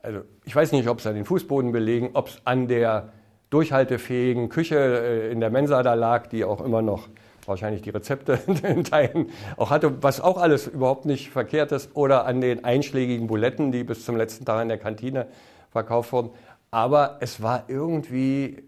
Also 0.03 0.21
ich 0.45 0.55
weiß 0.55 0.73
nicht, 0.73 0.89
ob 0.89 0.99
es 0.99 1.07
an 1.07 1.15
den 1.15 1.25
Fußbodenbelegen, 1.25 2.11
ob 2.15 2.29
es 2.29 2.41
an 2.45 2.69
der 2.69 3.13
durchhaltefähigen 3.51 4.49
Küche 4.49 4.77
äh, 4.77 5.33
in 5.33 5.41
der 5.41 5.51
Mensa 5.51 5.83
da 5.83 5.95
lag, 5.95 6.29
die 6.29 6.45
auch 6.45 6.61
immer 6.61 6.83
noch 6.83 7.09
wahrscheinlich 7.47 7.83
die 7.83 7.91
Rezepte 7.91 8.39
in 8.63 8.85
Teilen 8.85 9.31
auch 9.57 9.71
hatte, 9.71 10.03
was 10.03 10.21
auch 10.21 10.39
alles 10.39 10.67
überhaupt 10.67 11.05
nicht 11.05 11.31
verkehrt 11.31 11.73
ist, 11.73 11.95
oder 11.95 12.27
an 12.27 12.41
den 12.41 12.65
einschlägigen 12.65 13.27
Buletten, 13.27 13.73
die 13.73 13.85
bis 13.85 14.05
zum 14.05 14.17
letzten 14.17 14.45
Tag 14.45 14.63
in 14.63 14.69
der 14.69 14.79
Kantine 14.79 15.27
verkauft 15.71 16.13
wurden. 16.13 16.31
Aber 16.71 17.19
es 17.21 17.43
war 17.43 17.65
irgendwie, 17.69 18.63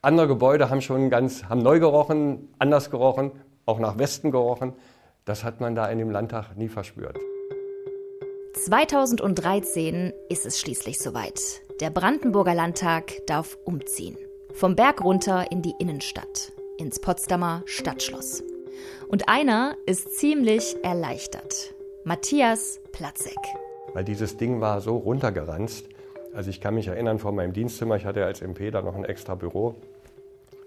andere 0.00 0.26
Gebäude 0.26 0.70
haben 0.70 0.80
schon 0.80 1.10
ganz, 1.10 1.44
haben 1.44 1.62
neu 1.62 1.78
gerochen, 1.78 2.48
anders 2.58 2.90
gerochen, 2.90 3.32
auch 3.66 3.78
nach 3.78 3.98
Westen 3.98 4.30
gerochen. 4.30 4.72
Das 5.26 5.44
hat 5.44 5.60
man 5.60 5.74
da 5.74 5.86
in 5.88 5.98
dem 5.98 6.10
Landtag 6.10 6.56
nie 6.56 6.68
verspürt. 6.68 7.18
2013 8.64 10.14
ist 10.30 10.46
es 10.46 10.58
schließlich 10.58 10.98
soweit. 10.98 11.60
Der 11.80 11.90
Brandenburger 11.90 12.54
Landtag 12.54 13.12
darf 13.26 13.58
umziehen. 13.66 14.16
Vom 14.54 14.74
Berg 14.74 15.04
runter 15.04 15.52
in 15.52 15.60
die 15.60 15.74
Innenstadt, 15.78 16.50
ins 16.78 16.98
Potsdamer 16.98 17.62
Stadtschloss. 17.66 18.42
Und 19.06 19.28
einer 19.28 19.76
ist 19.84 20.16
ziemlich 20.18 20.76
erleichtert. 20.82 21.74
Matthias 22.04 22.80
Platzek. 22.90 23.36
Weil 23.92 24.04
dieses 24.04 24.38
Ding 24.38 24.62
war 24.62 24.80
so 24.80 24.96
runtergeranzt. 24.96 25.86
Also 26.32 26.48
ich 26.48 26.62
kann 26.62 26.74
mich 26.74 26.88
erinnern 26.88 27.18
vor 27.18 27.32
meinem 27.32 27.52
Dienstzimmer, 27.52 27.96
ich 27.96 28.06
hatte 28.06 28.24
als 28.24 28.40
MP 28.40 28.70
da 28.70 28.80
noch 28.80 28.94
ein 28.94 29.04
extra 29.04 29.34
Büro. 29.34 29.74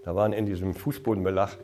Da 0.04 0.13
waren 0.13 0.34
in 0.34 0.46
diesem 0.46 0.75
Fußbodenbelach 0.75 1.58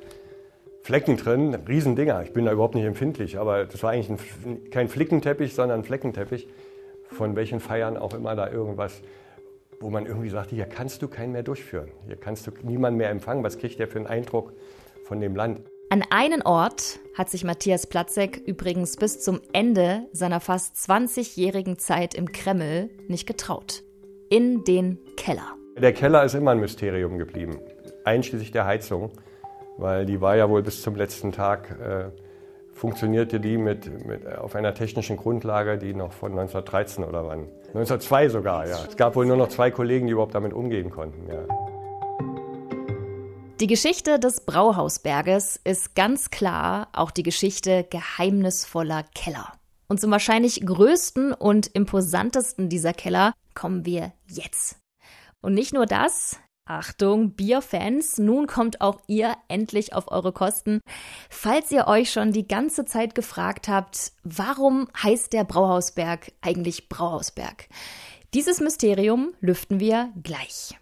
Flecken 0.84 1.16
drin, 1.16 1.56
Riesendinger. 1.56 2.24
Ich 2.24 2.34
bin 2.34 2.44
da 2.44 2.52
überhaupt 2.52 2.76
nicht 2.76 2.84
empfindlich, 2.84 3.40
aber 3.40 3.64
das 3.64 3.82
war 3.84 3.92
eigentlich 3.92 4.20
ein, 4.46 4.70
kein 4.70 4.90
Flickenteppich, 4.90 5.56
sondern 5.56 5.80
ein 5.80 5.84
Fleckenteppich. 5.86 6.50
Von 7.08 7.38
welchen 7.38 7.62
Feiern 7.62 7.96
auch 7.96 8.14
immer 8.14 8.36
da 8.36 8.52
irgendwas, 8.52 9.02
wo 9.80 9.90
man 9.90 10.06
irgendwie 10.06 10.30
sagte, 10.30 10.56
hier 10.56 10.66
kannst 10.66 11.02
du 11.02 11.08
keinen 11.08 11.32
mehr 11.32 11.44
durchführen. 11.44 11.90
Hier 12.06 12.18
kannst 12.18 12.48
du 12.48 12.52
niemanden 12.64 12.98
mehr 12.98 13.10
empfangen. 13.12 13.46
Was 13.46 13.58
kriegt 13.60 13.80
der 13.80 13.88
für 13.88 14.00
einen 14.00 14.08
Eindruck 14.08 14.52
von 15.06 15.22
dem 15.22 15.38
Land? 15.38 15.62
An 15.90 16.04
einen 16.10 16.42
Ort 16.42 17.00
hat 17.18 17.30
sich 17.30 17.46
Matthias 17.46 17.88
Platzek 17.88 18.42
übrigens 18.46 18.98
bis 18.98 19.22
zum 19.22 19.40
Ende 19.54 20.02
seiner 20.12 20.42
fast 20.42 20.76
20-jährigen 20.76 21.80
Zeit 21.80 22.14
im 22.14 22.34
Kreml 22.34 22.90
nicht 23.08 23.26
getraut. 23.26 23.84
In 24.30 24.66
den 24.66 25.00
Keller. 25.16 25.56
Der 25.78 25.94
Keller 25.94 26.26
ist 26.26 26.34
immer 26.34 26.52
ein 26.52 26.60
Mysterium 26.60 27.18
geblieben, 27.18 27.60
einschließlich 28.04 28.52
der 28.52 28.66
Heizung 28.66 29.12
weil 29.78 30.06
die 30.06 30.22
war 30.22 30.36
ja 30.36 30.50
wohl 30.50 30.64
bis 30.64 30.82
zum 30.82 30.96
letzten 30.96 31.32
Tag, 31.32 31.72
äh, 31.80 32.06
funktionierte 32.74 33.40
die 33.40 33.58
mit, 33.58 34.06
mit, 34.06 34.28
auf 34.28 34.56
einer 34.56 34.74
technischen 34.74 35.18
Grundlage, 35.18 35.78
die 35.78 35.94
noch 35.94 36.12
von 36.12 36.32
1913 36.32 37.04
oder 37.04 37.26
wann. 37.28 37.48
1902 37.68 38.30
sogar, 38.30 38.68
ja. 38.68 38.80
Es 38.88 38.98
gab 38.98 39.16
wohl 39.16 39.26
nur 39.26 39.38
noch 39.38 39.50
zwei 39.50 39.72
Kollegen, 39.72 40.08
die 40.08 40.14
überhaupt 40.14 40.36
damit 40.36 40.54
umgehen 40.54 40.90
konnten, 40.90 41.28
ja. 41.32 41.46
Die 43.60 43.68
Geschichte 43.68 44.20
des 44.20 44.42
Brauhausberges 44.42 45.60
ist 45.64 45.96
ganz 45.96 46.32
klar 46.32 46.90
auch 46.92 47.12
die 47.12 47.24
Geschichte 47.24 47.86
geheimnisvoller 47.90 49.04
Keller. 49.16 49.54
Und 49.88 50.02
zum 50.02 50.12
wahrscheinlich 50.12 50.66
größten 50.66 51.34
und 51.34 51.68
imposantesten 51.68 52.68
dieser 52.68 52.94
Keller 52.94 53.34
kommen 53.54 53.86
wir 53.86 54.12
jetzt. 54.28 54.80
Und 55.42 55.54
nicht 55.54 55.74
nur 55.74 55.86
das, 55.86 56.40
Achtung, 56.66 57.32
Bierfans, 57.32 58.18
nun 58.18 58.48
kommt 58.48 58.80
auch 58.80 59.02
ihr 59.08 59.36
endlich 59.50 59.94
auf 59.94 60.10
eure 60.10 60.32
Kosten. 60.32 60.80
Falls 61.30 61.72
ihr 61.72 61.88
euch 61.88 62.10
schon 62.10 62.32
die 62.32 62.48
ganze 62.48 62.86
Zeit 62.86 63.16
gefragt 63.16 63.68
habt, 63.68 64.14
warum 64.24 64.88
heißt 65.02 65.34
der 65.34 65.44
Brauhausberg 65.44 66.32
eigentlich 66.42 66.88
Brauhausberg? 66.88 67.68
Dieses 68.34 68.62
Mysterium 68.62 69.34
lüften 69.42 69.82
wir 69.82 70.14
gleich. 70.24 70.78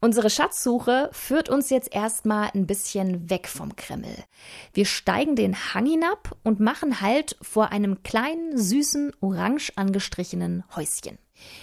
Unsere 0.00 0.30
Schatzsuche 0.30 1.10
führt 1.12 1.48
uns 1.50 1.70
jetzt 1.70 1.92
erstmal 1.92 2.50
ein 2.54 2.66
bisschen 2.66 3.28
weg 3.28 3.46
vom 3.46 3.76
Kreml. 3.76 4.24
Wir 4.72 4.86
steigen 4.86 5.36
den 5.36 5.74
Hang 5.74 5.86
hinab 5.86 6.36
und 6.44 6.60
machen 6.60 7.00
Halt 7.00 7.36
vor 7.42 7.72
einem 7.72 8.02
kleinen, 8.04 8.56
süßen, 8.56 9.12
orange 9.20 9.72
angestrichenen 9.76 10.64
Häuschen. 10.74 11.18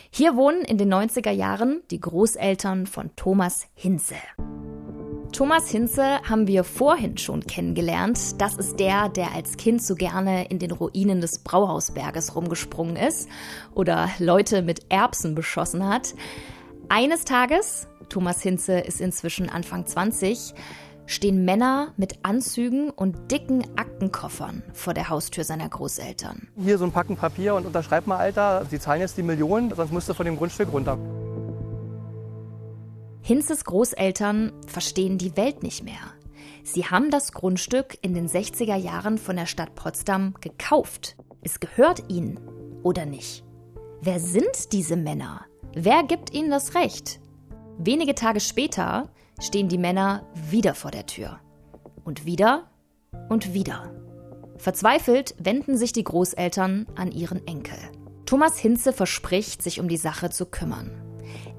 Hier 0.09 0.35
wohnen 0.35 0.61
in 0.61 0.77
den 0.77 0.93
90er 0.93 1.31
Jahren 1.31 1.81
die 1.91 1.99
Großeltern 1.99 2.87
von 2.87 3.15
Thomas 3.15 3.67
Hinze. 3.73 4.15
Thomas 5.35 5.69
Hinze 5.69 6.21
haben 6.21 6.47
wir 6.47 6.63
vorhin 6.63 7.17
schon 7.17 7.41
kennengelernt. 7.45 8.39
Das 8.39 8.55
ist 8.55 8.79
der, 8.79 9.09
der 9.09 9.33
als 9.33 9.57
Kind 9.57 9.83
so 9.83 9.95
gerne 9.95 10.45
in 10.45 10.59
den 10.59 10.71
Ruinen 10.71 11.19
des 11.19 11.39
Brauhausberges 11.39 12.37
rumgesprungen 12.37 12.95
ist 12.95 13.27
oder 13.73 14.09
Leute 14.19 14.61
mit 14.61 14.85
Erbsen 14.87 15.35
beschossen 15.35 15.85
hat. 15.85 16.15
Eines 16.87 17.25
Tages, 17.25 17.87
Thomas 18.07 18.41
Hinze 18.41 18.79
ist 18.79 19.01
inzwischen 19.01 19.49
Anfang 19.49 19.85
20, 19.85 20.53
stehen 21.05 21.45
Männer 21.45 21.93
mit 21.97 22.19
Anzügen 22.23 22.89
und 22.89 23.31
dicken 23.31 23.63
Aktenkoffern 23.77 24.63
vor 24.73 24.93
der 24.93 25.09
Haustür 25.09 25.43
seiner 25.43 25.69
Großeltern. 25.69 26.47
Hier 26.57 26.77
so 26.77 26.85
ein 26.85 26.91
Packen 26.91 27.17
Papier 27.17 27.55
und 27.55 27.65
unterschreib 27.65 28.07
mal, 28.07 28.17
Alter, 28.17 28.65
Sie 28.69 28.79
zahlen 28.79 29.01
jetzt 29.01 29.17
die 29.17 29.23
Millionen, 29.23 29.73
sonst 29.75 29.91
musst 29.91 30.09
du 30.09 30.13
von 30.13 30.25
dem 30.25 30.37
Grundstück 30.37 30.71
runter. 30.71 30.97
Hinzes 33.21 33.65
Großeltern 33.65 34.51
verstehen 34.67 35.17
die 35.17 35.35
Welt 35.35 35.63
nicht 35.63 35.83
mehr. 35.83 36.13
Sie 36.63 36.85
haben 36.85 37.11
das 37.11 37.31
Grundstück 37.31 37.97
in 38.01 38.13
den 38.13 38.27
60er 38.27 38.75
Jahren 38.75 39.17
von 39.17 39.35
der 39.35 39.45
Stadt 39.45 39.75
Potsdam 39.75 40.35
gekauft. 40.41 41.15
Es 41.41 41.59
gehört 41.59 42.09
ihnen 42.09 42.39
oder 42.83 43.05
nicht? 43.05 43.43
Wer 44.01 44.19
sind 44.19 44.71
diese 44.71 44.95
Männer? 44.95 45.45
Wer 45.73 46.03
gibt 46.03 46.33
ihnen 46.33 46.51
das 46.51 46.75
Recht? 46.75 47.19
Wenige 47.77 48.15
Tage 48.15 48.39
später 48.39 49.09
stehen 49.39 49.69
die 49.69 49.77
Männer 49.77 50.25
wieder 50.49 50.75
vor 50.75 50.91
der 50.91 51.05
Tür. 51.05 51.39
Und 52.03 52.25
wieder 52.25 52.69
und 53.29 53.53
wieder. 53.53 53.91
Verzweifelt 54.57 55.35
wenden 55.37 55.77
sich 55.77 55.91
die 55.93 56.03
Großeltern 56.03 56.87
an 56.95 57.11
ihren 57.11 57.45
Enkel. 57.47 57.77
Thomas 58.25 58.57
Hinze 58.57 58.93
verspricht, 58.93 59.61
sich 59.61 59.79
um 59.79 59.87
die 59.87 59.97
Sache 59.97 60.29
zu 60.29 60.45
kümmern. 60.45 60.91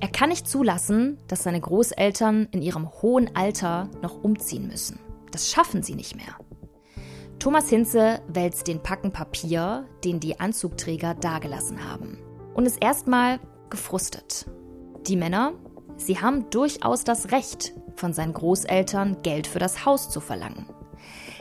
Er 0.00 0.08
kann 0.08 0.30
nicht 0.30 0.48
zulassen, 0.48 1.18
dass 1.28 1.42
seine 1.42 1.60
Großeltern 1.60 2.48
in 2.50 2.62
ihrem 2.62 2.90
hohen 3.02 3.34
Alter 3.34 3.88
noch 4.02 4.22
umziehen 4.22 4.66
müssen. 4.66 4.98
Das 5.30 5.50
schaffen 5.50 5.82
sie 5.82 5.94
nicht 5.94 6.16
mehr. 6.16 6.36
Thomas 7.38 7.68
Hinze 7.68 8.20
wälzt 8.28 8.66
den 8.66 8.82
Packen 8.82 9.12
Papier, 9.12 9.86
den 10.04 10.20
die 10.20 10.40
Anzugträger 10.40 11.14
dagelassen 11.14 11.88
haben, 11.88 12.18
und 12.54 12.66
ist 12.66 12.82
erstmal 12.82 13.38
gefrustet. 13.70 14.46
Die 15.06 15.16
Männer 15.16 15.52
Sie 15.96 16.20
haben 16.20 16.50
durchaus 16.50 17.04
das 17.04 17.32
Recht, 17.32 17.72
von 17.96 18.12
seinen 18.12 18.34
Großeltern 18.34 19.22
Geld 19.22 19.46
für 19.46 19.58
das 19.58 19.86
Haus 19.86 20.10
zu 20.10 20.20
verlangen. 20.20 20.66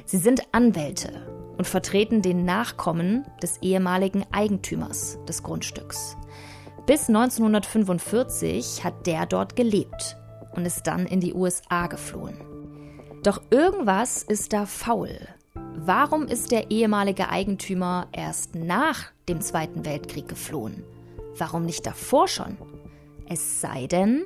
Sie 0.06 0.18
sind 0.18 0.41
Anwälte 0.54 1.28
und 1.58 1.68
vertreten 1.68 2.22
den 2.22 2.46
Nachkommen 2.46 3.26
des 3.41 3.58
ehemaligen 3.62 4.24
Eigentümers 4.32 5.18
des 5.28 5.44
Grundstücks. 5.44 6.18
Bis 6.86 7.08
1945 7.08 8.84
hat 8.84 9.08
der 9.08 9.26
dort 9.26 9.56
gelebt 9.56 10.18
und 10.56 10.65
ist 10.65 10.88
dann 10.88 11.06
in 11.06 11.20
die 11.20 11.34
USA 11.34 11.88
geflohen. 11.88 12.38
Doch 13.24 13.41
irgendwas 13.50 14.22
ist 14.22 14.54
da 14.54 14.65
faul. 14.65 15.18
Warum 15.78 16.28
ist 16.28 16.52
der 16.52 16.70
ehemalige 16.72 17.30
Eigentümer 17.30 18.08
erst 18.12 18.56
nach 18.56 19.12
dem 19.28 19.41
Zweiten 19.41 19.86
Weltkrieg 19.86 20.28
geflohen? 20.28 20.84
Warum 21.38 21.65
nicht 21.65 21.86
davor 21.86 22.28
schon? 22.28 22.58
Es 23.28 23.62
sei 23.62 23.88
denn, 23.88 24.26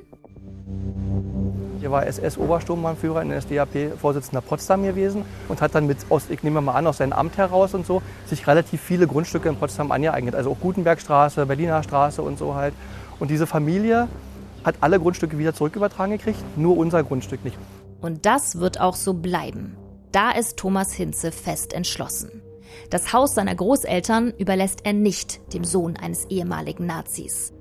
Er 1.82 1.90
war 1.90 2.06
SS-Obersturmbannführer 2.06 3.22
in 3.22 3.30
der 3.30 3.38
NSDAP-Vorsitzender 3.38 4.42
Potsdam 4.42 4.82
gewesen 4.82 5.24
und 5.48 5.62
hat 5.62 5.74
dann 5.74 5.86
mit, 5.86 5.98
aus, 6.10 6.28
ich 6.28 6.42
nehme 6.42 6.60
mal 6.60 6.74
an, 6.74 6.86
aus 6.86 6.98
seinem 6.98 7.12
Amt 7.12 7.38
heraus 7.38 7.74
und 7.74 7.86
so, 7.86 8.02
sich 8.26 8.46
relativ 8.46 8.80
viele 8.80 9.06
Grundstücke 9.06 9.48
in 9.48 9.56
Potsdam 9.56 9.90
angeeignet. 9.90 10.34
Also 10.34 10.50
auch 10.50 10.60
Gutenbergstraße, 10.60 11.46
Berliner 11.46 11.82
Straße 11.82 12.20
und 12.22 12.38
so 12.38 12.54
halt. 12.54 12.74
Und 13.18 13.30
diese 13.30 13.46
Familie 13.46 14.08
hat 14.62 14.76
alle 14.80 15.00
Grundstücke 15.00 15.38
wieder 15.38 15.54
zurückübertragen 15.54 16.18
gekriegt, 16.18 16.38
nur 16.56 16.76
unser 16.76 17.02
Grundstück 17.02 17.44
nicht. 17.44 17.56
Und 18.00 18.26
das 18.26 18.58
wird 18.58 18.80
auch 18.80 18.94
so 18.94 19.14
bleiben. 19.14 19.76
Da 20.12 20.32
ist 20.32 20.58
Thomas 20.58 20.92
Hinze 20.92 21.32
fest 21.32 21.72
entschlossen. 21.72 22.42
Das 22.90 23.12
Haus 23.12 23.34
seiner 23.34 23.54
Großeltern 23.54 24.32
überlässt 24.38 24.80
er 24.84 24.92
nicht 24.92 25.40
dem 25.54 25.64
Sohn 25.64 25.96
eines 25.96 26.26
ehemaligen 26.26 26.86
Nazis. 26.86 27.52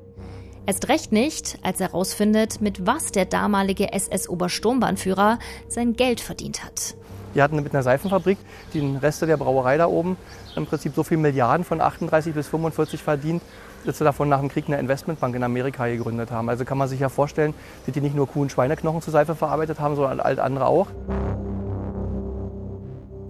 Erst 0.65 0.89
recht 0.89 1.11
nicht, 1.11 1.57
als 1.63 1.81
er 1.81 1.87
herausfindet, 1.87 2.61
mit 2.61 2.85
was 2.85 3.11
der 3.11 3.25
damalige 3.25 3.91
SS-Obersturmbahnführer 3.91 5.39
sein 5.67 5.93
Geld 5.93 6.21
verdient 6.21 6.63
hat. 6.63 6.95
Die 7.35 7.41
hatten 7.41 7.55
mit 7.55 7.73
einer 7.73 7.83
Seifenfabrik 7.83 8.37
den 8.73 8.97
Reste 8.97 9.27
der 9.27 9.37
Brauerei 9.37 9.77
da 9.77 9.87
oben 9.87 10.17
im 10.55 10.65
Prinzip 10.65 10.93
so 10.95 11.03
viele 11.03 11.21
Milliarden 11.21 11.63
von 11.63 11.79
38 11.81 12.33
bis 12.33 12.47
45 12.47 13.01
verdient, 13.01 13.41
dass 13.85 13.97
sie 13.97 14.03
davon 14.03 14.29
nach 14.29 14.39
dem 14.39 14.49
Krieg 14.49 14.65
eine 14.67 14.79
Investmentbank 14.79 15.35
in 15.35 15.43
Amerika 15.43 15.87
gegründet 15.87 16.31
haben. 16.31 16.49
Also 16.49 16.65
kann 16.65 16.77
man 16.77 16.87
sich 16.87 16.99
ja 16.99 17.09
vorstellen, 17.09 17.53
dass 17.85 17.93
die 17.93 18.01
nicht 18.01 18.15
nur 18.15 18.27
Kuh- 18.27 18.41
und 18.41 18.51
Schweineknochen 18.51 19.01
zu 19.01 19.11
Seife 19.11 19.35
verarbeitet 19.35 19.79
haben, 19.79 19.95
sondern 19.95 20.19
all 20.19 20.39
andere 20.39 20.65
auch. 20.65 20.87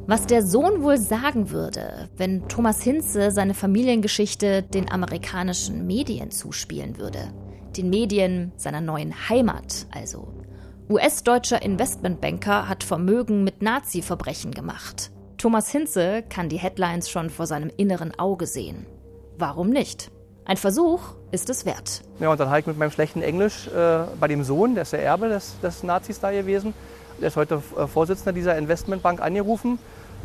Was 0.10 0.26
der 0.26 0.42
Sohn 0.42 0.82
wohl 0.82 0.98
sagen 0.98 1.52
würde, 1.52 2.10
wenn 2.18 2.48
Thomas 2.48 2.82
Hinze 2.82 3.30
seine 3.30 3.54
Familiengeschichte 3.54 4.64
den 4.64 4.92
amerikanischen 4.92 5.86
Medien 5.86 6.32
zuspielen 6.32 6.98
würde. 6.98 7.32
Den 7.78 7.92
Medien 7.92 8.52
seiner 8.58 8.82
neuen 8.82 9.14
Heimat 9.30 9.86
also. 9.92 10.34
US-deutscher 10.90 11.62
Investmentbanker 11.62 12.68
hat 12.68 12.84
Vermögen 12.84 13.44
mit 13.44 13.62
Nazi-Verbrechen 13.62 14.50
gemacht. 14.50 15.12
Thomas 15.38 15.70
Hinze 15.70 16.24
kann 16.28 16.50
die 16.50 16.58
Headlines 16.58 17.08
schon 17.08 17.30
vor 17.30 17.46
seinem 17.46 17.70
inneren 17.78 18.18
Auge 18.18 18.48
sehen. 18.48 18.88
Warum 19.38 19.70
nicht? 19.70 20.10
Ein 20.44 20.58
Versuch 20.58 21.02
ist 21.32 21.52
es 21.52 21.68
wert. 21.68 22.02
Ja, 22.20 22.32
und 22.32 22.40
dann 22.40 22.52
ich 22.58 22.66
mit 22.66 22.80
meinem 22.80 22.90
schlechten 22.90 23.22
Englisch 23.22 23.68
äh, 23.68 24.06
bei 24.20 24.28
dem 24.28 24.44
Sohn, 24.44 24.74
der 24.74 24.82
ist 24.82 24.94
der 24.94 25.04
Erbe 25.04 25.30
des, 25.30 25.60
des 25.62 25.84
Nazis 25.84 26.20
da 26.20 26.32
gewesen, 26.32 26.74
der 27.22 27.28
ist 27.28 27.36
heute 27.36 27.62
äh, 27.78 27.86
Vorsitzender 27.86 28.34
dieser 28.34 28.58
Investmentbank 28.58 29.22
angerufen 29.22 29.78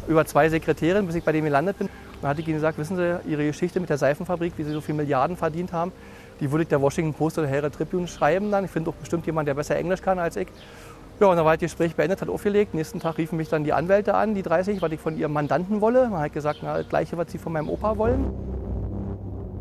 über 0.08 0.24
zwei 0.26 0.48
Sekretärinnen, 0.48 1.06
bis 1.06 1.16
ich 1.16 1.24
bei 1.24 1.32
dem 1.32 1.44
gelandet 1.44 1.78
bin. 1.78 1.88
Dann 2.20 2.30
hatte 2.30 2.40
ich 2.40 2.48
ihnen 2.48 2.56
gesagt, 2.56 2.78
wissen 2.78 2.96
Sie, 2.96 3.20
Ihre 3.28 3.46
Geschichte 3.46 3.80
mit 3.80 3.90
der 3.90 3.98
Seifenfabrik, 3.98 4.54
wie 4.56 4.64
Sie 4.64 4.72
so 4.72 4.80
viele 4.80 4.96
Milliarden 4.96 5.36
verdient 5.36 5.72
haben, 5.72 5.92
die 6.40 6.50
würde 6.50 6.62
ich 6.62 6.68
der 6.68 6.80
Washington 6.80 7.14
Post 7.14 7.38
oder 7.38 7.46
Herald 7.46 7.74
Tribune 7.74 8.08
schreiben 8.08 8.50
dann. 8.50 8.64
Ich 8.64 8.70
finde 8.70 8.90
auch 8.90 8.94
bestimmt 8.94 9.26
jemand, 9.26 9.48
der 9.48 9.54
besser 9.54 9.76
Englisch 9.76 10.02
kann 10.02 10.18
als 10.18 10.36
ich. 10.36 10.48
Ja, 11.20 11.28
und 11.28 11.36
dann 11.36 11.44
war 11.44 11.52
das 11.52 11.60
Gespräch 11.60 11.94
beendet, 11.94 12.20
hat 12.22 12.28
aufgelegt. 12.28 12.74
Nächsten 12.74 12.98
Tag 12.98 13.18
riefen 13.18 13.36
mich 13.36 13.48
dann 13.48 13.62
die 13.62 13.72
Anwälte 13.72 14.14
an, 14.14 14.34
die 14.34 14.42
30, 14.42 14.82
was 14.82 14.90
ich 14.90 15.00
von 15.00 15.16
ihrem 15.16 15.32
Mandanten 15.32 15.80
wolle. 15.80 16.08
Man 16.08 16.20
hat 16.20 16.32
gesagt, 16.32 16.58
na, 16.62 16.78
das 16.78 16.88
Gleiche, 16.88 17.16
was 17.16 17.30
sie 17.30 17.38
von 17.38 17.52
meinem 17.52 17.68
Opa 17.68 17.96
wollen. 17.98 18.32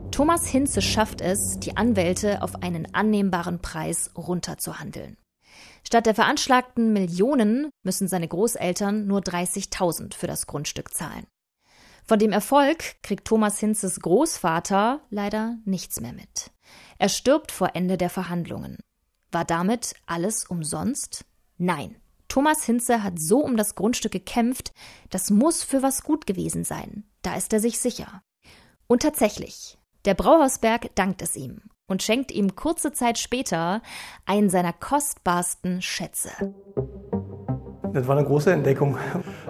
Thomas 0.09 0.47
Hinze 0.47 0.81
schafft 0.81 1.21
es, 1.21 1.59
die 1.59 1.77
Anwälte 1.77 2.41
auf 2.41 2.63
einen 2.63 2.87
annehmbaren 2.93 3.59
Preis 3.59 4.11
runterzuhandeln. 4.15 5.17
Statt 5.85 6.05
der 6.05 6.15
veranschlagten 6.15 6.93
Millionen 6.93 7.69
müssen 7.83 8.07
seine 8.07 8.27
Großeltern 8.27 9.05
nur 9.05 9.19
30.000 9.19 10.15
für 10.15 10.27
das 10.27 10.47
Grundstück 10.47 10.93
zahlen. 10.93 11.27
Von 12.05 12.19
dem 12.19 12.31
Erfolg 12.31 13.01
kriegt 13.01 13.25
Thomas 13.25 13.59
Hinzes 13.59 13.99
Großvater 13.99 15.01
leider 15.09 15.57
nichts 15.65 16.01
mehr 16.01 16.13
mit. 16.13 16.51
Er 16.97 17.09
stirbt 17.09 17.51
vor 17.51 17.75
Ende 17.75 17.97
der 17.97 18.09
Verhandlungen. 18.09 18.77
War 19.31 19.45
damit 19.45 19.95
alles 20.05 20.45
umsonst? 20.45 21.25
Nein. 21.57 21.95
Thomas 22.27 22.63
Hinze 22.63 23.03
hat 23.03 23.19
so 23.19 23.39
um 23.39 23.57
das 23.57 23.75
Grundstück 23.75 24.11
gekämpft, 24.11 24.73
das 25.11 25.29
muss 25.29 25.63
für 25.63 25.83
was 25.83 26.03
gut 26.03 26.25
gewesen 26.25 26.63
sein. 26.63 27.03
Da 27.21 27.35
ist 27.35 27.53
er 27.53 27.59
sich 27.59 27.79
sicher. 27.79 28.23
Und 28.87 29.03
tatsächlich, 29.03 29.77
der 30.05 30.15
Brauhausberg 30.15 30.95
dankt 30.95 31.21
es 31.21 31.35
ihm 31.35 31.61
und 31.87 32.03
schenkt 32.03 32.31
ihm 32.31 32.55
kurze 32.55 32.91
Zeit 32.91 33.17
später 33.17 33.81
einen 34.25 34.49
seiner 34.49 34.73
kostbarsten 34.73 35.81
Schätze. 35.81 36.29
Das 37.93 38.07
war 38.07 38.17
eine 38.17 38.25
große 38.25 38.51
Entdeckung. 38.51 38.97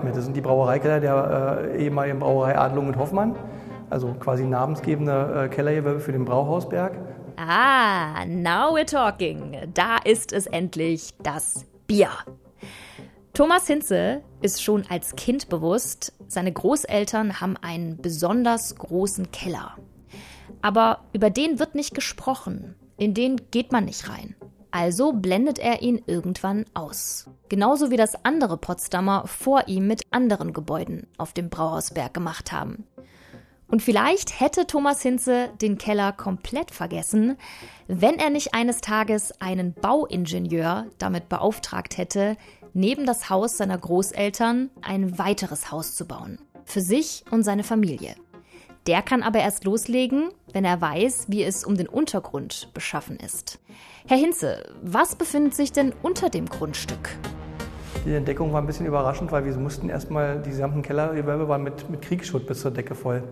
Das 0.03 0.25
sind 0.25 0.35
die 0.35 0.41
Brauereikeller 0.41 0.99
der 0.99 1.69
äh, 1.73 1.83
ehemaligen 1.83 2.19
Brauerei 2.19 2.57
Adlung 2.57 2.87
und 2.87 2.97
Hoffmann, 2.97 3.35
also 3.89 4.13
quasi 4.15 4.43
namensgebende 4.43 5.45
äh, 5.45 5.49
Kellergewölbe 5.49 5.99
für 6.01 6.11
den 6.11 6.25
Brauhausberg. 6.25 6.97
Ah, 7.37 8.25
now 8.25 8.75
we're 8.75 8.85
talking. 8.85 9.57
Da 9.73 9.97
ist 10.03 10.33
es 10.33 10.45
endlich 10.45 11.11
das 11.23 11.65
Bier. 11.87 12.09
Thomas 13.33 13.65
Hinze 13.65 14.21
ist 14.41 14.61
schon 14.61 14.83
als 14.89 15.15
Kind 15.15 15.49
bewusst, 15.49 16.13
seine 16.27 16.51
Großeltern 16.51 17.41
haben 17.41 17.57
einen 17.57 17.97
besonders 17.99 18.75
großen 18.75 19.31
Keller. 19.31 19.75
Aber 20.63 21.01
über 21.11 21.29
den 21.29 21.59
wird 21.59 21.75
nicht 21.75 21.93
gesprochen. 21.93 22.75
In 22.97 23.13
den 23.13 23.35
geht 23.51 23.73
man 23.73 23.83
nicht 23.85 24.09
rein. 24.09 24.35
Also 24.71 25.11
blendet 25.11 25.59
er 25.59 25.81
ihn 25.81 26.01
irgendwann 26.07 26.65
aus. 26.73 27.29
Genauso 27.49 27.91
wie 27.91 27.97
das 27.97 28.25
andere 28.25 28.57
Potsdamer 28.57 29.27
vor 29.27 29.67
ihm 29.67 29.87
mit 29.87 30.01
anderen 30.09 30.53
Gebäuden 30.53 31.05
auf 31.17 31.33
dem 31.33 31.49
Brauhausberg 31.49 32.13
gemacht 32.13 32.53
haben. 32.53 32.87
Und 33.67 33.81
vielleicht 33.81 34.39
hätte 34.39 34.65
Thomas 34.65 35.01
Hinze 35.01 35.49
den 35.61 35.77
Keller 35.77 36.13
komplett 36.13 36.71
vergessen, 36.71 37.37
wenn 37.87 38.17
er 38.17 38.29
nicht 38.29 38.53
eines 38.53 38.79
Tages 38.79 39.33
einen 39.41 39.73
Bauingenieur 39.73 40.85
damit 40.97 41.27
beauftragt 41.27 41.97
hätte, 41.97 42.37
neben 42.73 43.05
das 43.05 43.29
Haus 43.29 43.57
seiner 43.57 43.77
Großeltern 43.77 44.69
ein 44.81 45.17
weiteres 45.19 45.71
Haus 45.71 45.95
zu 45.95 46.05
bauen. 46.05 46.39
Für 46.63 46.81
sich 46.81 47.25
und 47.31 47.43
seine 47.43 47.63
Familie. 47.63 48.15
Der 48.85 49.01
kann 49.01 49.23
aber 49.23 49.39
erst 49.39 49.63
loslegen, 49.63 50.29
wenn 50.51 50.65
er 50.65 50.81
weiß, 50.81 51.27
wie 51.29 51.43
es 51.43 51.63
um 51.63 51.77
den 51.77 51.87
Untergrund 51.87 52.69
beschaffen 52.73 53.15
ist. 53.15 53.59
Herr 54.07 54.17
Hinze, 54.17 54.61
was 54.81 55.15
befindet 55.15 55.55
sich 55.55 55.71
denn 55.71 55.93
unter 56.01 56.29
dem 56.29 56.47
Grundstück? 56.47 57.11
Die 58.05 58.13
Entdeckung 58.13 58.51
war 58.51 58.61
ein 58.61 58.67
bisschen 58.67 58.85
überraschend, 58.85 59.31
weil 59.31 59.45
wir 59.45 59.55
mussten 59.55 59.87
erstmal, 59.87 60.41
die 60.41 60.49
gesamten 60.49 60.81
Kellergewölbe 60.81 61.47
waren 61.47 61.63
mit, 61.63 61.89
mit 61.89 62.01
Kriegsschutt 62.01 62.45
bis 62.45 62.59
zur 62.59 62.71
Decke 62.71 62.93
voll. 62.93 63.23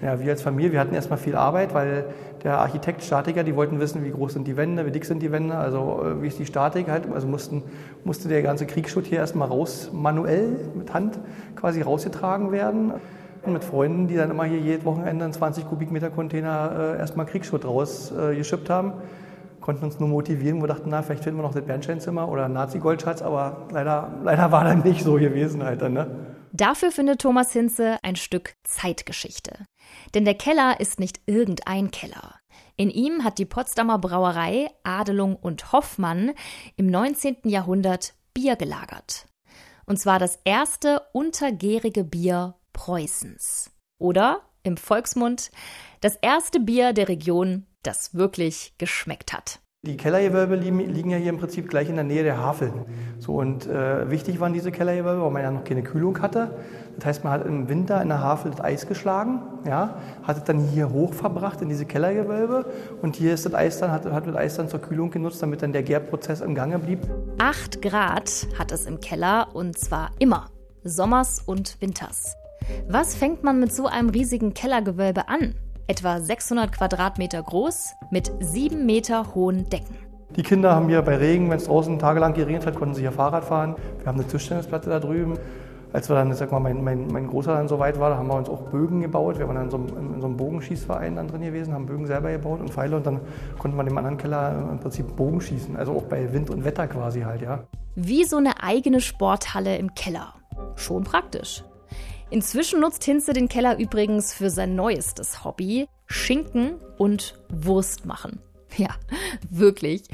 Ja, 0.00 0.20
wir 0.20 0.30
als 0.30 0.42
Familie, 0.42 0.70
wir 0.70 0.78
hatten 0.78 0.94
erstmal 0.94 1.18
viel 1.18 1.34
Arbeit, 1.34 1.74
weil 1.74 2.04
der 2.44 2.58
Architekt, 2.58 3.02
Statiker, 3.02 3.42
die 3.42 3.56
wollten 3.56 3.80
wissen, 3.80 4.04
wie 4.04 4.10
groß 4.10 4.34
sind 4.34 4.46
die 4.46 4.56
Wände, 4.56 4.86
wie 4.86 4.92
dick 4.92 5.04
sind 5.04 5.20
die 5.20 5.32
Wände, 5.32 5.56
also 5.56 6.04
äh, 6.04 6.22
wie 6.22 6.28
ist 6.28 6.38
die 6.38 6.46
Statik 6.46 6.88
halt. 6.88 7.10
Also 7.12 7.26
mussten, 7.26 7.64
musste 8.04 8.28
der 8.28 8.42
ganze 8.42 8.66
Kriegsschutt 8.66 9.06
hier 9.06 9.18
erstmal 9.18 9.48
raus, 9.48 9.90
manuell 9.92 10.70
mit 10.76 10.94
Hand 10.94 11.18
quasi 11.56 11.82
rausgetragen 11.82 12.52
werden 12.52 12.92
mit 13.46 13.64
Freunden, 13.64 14.08
die 14.08 14.14
dann 14.14 14.30
immer 14.30 14.44
hier 14.44 14.58
jedes 14.58 14.84
Wochenende 14.84 15.24
einen 15.24 15.32
20 15.32 15.66
Kubikmeter 15.66 16.10
Container 16.10 16.94
äh, 16.94 16.98
erstmal 16.98 17.26
Kriegsschutt 17.26 17.64
rausgeschippt 17.64 18.68
äh, 18.68 18.72
haben. 18.72 18.92
Konnten 19.60 19.84
uns 19.84 20.00
nur 20.00 20.08
motivieren, 20.08 20.60
wir 20.60 20.68
dachten, 20.68 20.90
na, 20.90 21.02
vielleicht 21.02 21.22
finden 21.22 21.38
wir 21.38 21.44
noch 21.44 21.54
das 21.54 21.64
Bernsteinzimmer 21.64 22.28
oder 22.28 22.48
Nazi-Goldschatz, 22.48 23.22
aber 23.22 23.68
leider, 23.70 24.12
leider 24.24 24.50
war 24.50 24.64
dann 24.64 24.80
nicht 24.82 25.04
so 25.04 25.14
gewesen 25.14 25.62
halt 25.62 25.82
ne? 25.82 26.08
Dafür 26.52 26.90
findet 26.90 27.20
Thomas 27.22 27.52
Hinze 27.52 27.96
ein 28.02 28.16
Stück 28.16 28.54
Zeitgeschichte. 28.64 29.64
Denn 30.14 30.24
der 30.24 30.34
Keller 30.34 30.80
ist 30.80 31.00
nicht 31.00 31.20
irgendein 31.26 31.90
Keller. 31.90 32.34
In 32.76 32.90
ihm 32.90 33.24
hat 33.24 33.38
die 33.38 33.46
Potsdamer 33.46 33.98
Brauerei 33.98 34.68
Adelung 34.82 35.36
und 35.36 35.72
Hoffmann 35.72 36.32
im 36.76 36.86
19. 36.88 37.36
Jahrhundert 37.44 38.14
Bier 38.34 38.56
gelagert. 38.56 39.26
Und 39.86 39.98
zwar 39.98 40.18
das 40.18 40.38
erste 40.44 41.00
untergärige 41.12 42.04
Bier 42.04 42.54
Preußens. 42.72 43.70
Oder 43.98 44.40
im 44.62 44.76
Volksmund 44.76 45.50
das 46.00 46.16
erste 46.16 46.60
Bier 46.60 46.92
der 46.92 47.08
Region, 47.08 47.66
das 47.82 48.14
wirklich 48.14 48.74
geschmeckt 48.78 49.32
hat. 49.32 49.60
Die 49.84 49.96
Kellergewölbe 49.96 50.54
liegen 50.54 51.10
ja 51.10 51.16
hier 51.16 51.30
im 51.30 51.38
Prinzip 51.38 51.68
gleich 51.68 51.88
in 51.88 51.96
der 51.96 52.04
Nähe 52.04 52.22
der 52.22 52.38
Havel. 52.38 52.72
So, 53.18 53.34
und 53.34 53.66
äh, 53.66 54.08
wichtig 54.08 54.38
waren 54.38 54.52
diese 54.52 54.70
Kellergewölbe, 54.70 55.22
weil 55.22 55.30
man 55.32 55.42
ja 55.42 55.50
noch 55.50 55.64
keine 55.64 55.82
Kühlung 55.82 56.22
hatte. 56.22 56.56
Das 56.94 57.06
heißt, 57.06 57.24
man 57.24 57.32
hat 57.32 57.46
im 57.46 57.68
Winter 57.68 58.00
in 58.00 58.06
der 58.06 58.20
Havel 58.20 58.52
das 58.52 58.60
Eis 58.60 58.86
geschlagen, 58.86 59.42
ja, 59.66 59.96
hat 60.22 60.36
es 60.36 60.44
dann 60.44 60.60
hier 60.68 60.90
hoch 60.90 61.12
verbracht 61.12 61.62
in 61.62 61.68
diese 61.68 61.84
Kellergewölbe 61.84 62.70
und 63.02 63.16
hier 63.16 63.34
ist 63.34 63.44
das 63.44 63.54
Eis 63.54 63.80
dann, 63.80 63.90
hat, 63.90 64.04
hat 64.06 64.24
das 64.28 64.36
Eis 64.36 64.54
dann 64.54 64.68
zur 64.68 64.80
Kühlung 64.80 65.10
genutzt, 65.10 65.42
damit 65.42 65.62
dann 65.62 65.72
der 65.72 65.82
Gärprozess 65.82 66.42
im 66.42 66.54
Gange 66.54 66.78
blieb. 66.78 67.00
Acht 67.38 67.82
Grad 67.82 68.46
hat 68.56 68.70
es 68.70 68.86
im 68.86 69.00
Keller 69.00 69.48
und 69.52 69.76
zwar 69.76 70.12
immer, 70.20 70.50
sommers 70.84 71.42
und 71.44 71.80
winters. 71.80 72.36
Was 72.88 73.14
fängt 73.14 73.42
man 73.42 73.60
mit 73.60 73.72
so 73.72 73.86
einem 73.86 74.10
riesigen 74.10 74.54
Kellergewölbe 74.54 75.28
an? 75.28 75.54
Etwa 75.86 76.20
600 76.20 76.72
Quadratmeter 76.72 77.42
groß 77.42 77.92
mit 78.10 78.32
sieben 78.40 78.86
Meter 78.86 79.34
hohen 79.34 79.68
Decken. 79.68 79.96
Die 80.36 80.42
Kinder 80.42 80.74
haben 80.74 80.88
hier 80.88 81.02
bei 81.02 81.16
Regen, 81.16 81.50
wenn 81.50 81.58
es 81.58 81.64
draußen 81.64 81.98
tagelang 81.98 82.32
geregnet 82.32 82.64
hat, 82.64 82.76
konnten 82.76 82.94
sie 82.94 83.02
hier 83.02 83.12
Fahrrad 83.12 83.44
fahren. 83.44 83.76
Wir 83.98 84.06
haben 84.06 84.18
eine 84.18 84.26
Tischtennisplatte 84.26 84.88
da 84.88 84.98
drüben. 84.98 85.38
als 85.92 86.08
wir 86.08 86.16
dann, 86.16 86.32
sag 86.32 86.50
mal, 86.52 86.60
mein, 86.60 86.82
mein, 86.82 87.06
mein 87.08 87.26
Großer 87.26 87.52
dann 87.54 87.68
so 87.68 87.78
weit 87.78 88.00
war, 88.00 88.10
da 88.10 88.16
haben 88.16 88.28
wir 88.28 88.36
uns 88.36 88.48
auch 88.48 88.62
Bögen 88.70 89.02
gebaut. 89.02 89.38
Wir 89.38 89.46
waren 89.46 89.56
dann 89.56 89.64
in 89.64 89.70
so 89.70 89.76
einem, 89.76 90.14
in 90.14 90.20
so 90.20 90.26
einem 90.26 90.36
Bogenschießverein 90.38 91.16
dann 91.16 91.28
drin 91.28 91.42
gewesen, 91.42 91.74
haben 91.74 91.84
Bögen 91.84 92.06
selber 92.06 92.30
gebaut 92.30 92.60
und 92.60 92.70
Pfeile 92.70 92.96
und 92.96 93.06
dann 93.06 93.20
konnte 93.58 93.76
man 93.76 93.86
im 93.86 93.98
anderen 93.98 94.16
Keller 94.16 94.68
im 94.70 94.78
Prinzip 94.78 95.14
Bogen 95.16 95.40
schießen. 95.40 95.76
Also 95.76 95.92
auch 95.92 96.04
bei 96.04 96.32
Wind 96.32 96.48
und 96.48 96.64
Wetter 96.64 96.86
quasi 96.86 97.20
halt, 97.20 97.42
ja. 97.42 97.64
Wie 97.94 98.24
so 98.24 98.38
eine 98.38 98.62
eigene 98.62 99.02
Sporthalle 99.02 99.76
im 99.76 99.94
Keller. 99.94 100.32
Schon 100.76 101.04
praktisch. 101.04 101.62
Inzwischen 102.32 102.80
nutzt 102.80 103.04
Hinze 103.04 103.34
den 103.34 103.46
Keller 103.46 103.78
übrigens 103.78 104.32
für 104.32 104.48
sein 104.48 104.74
neuestes 104.74 105.44
Hobby, 105.44 105.86
Schinken 106.06 106.80
und 106.96 107.38
Wurst 107.50 108.06
machen. 108.06 108.40
Ja, 108.78 108.88
wirklich. 109.50 110.04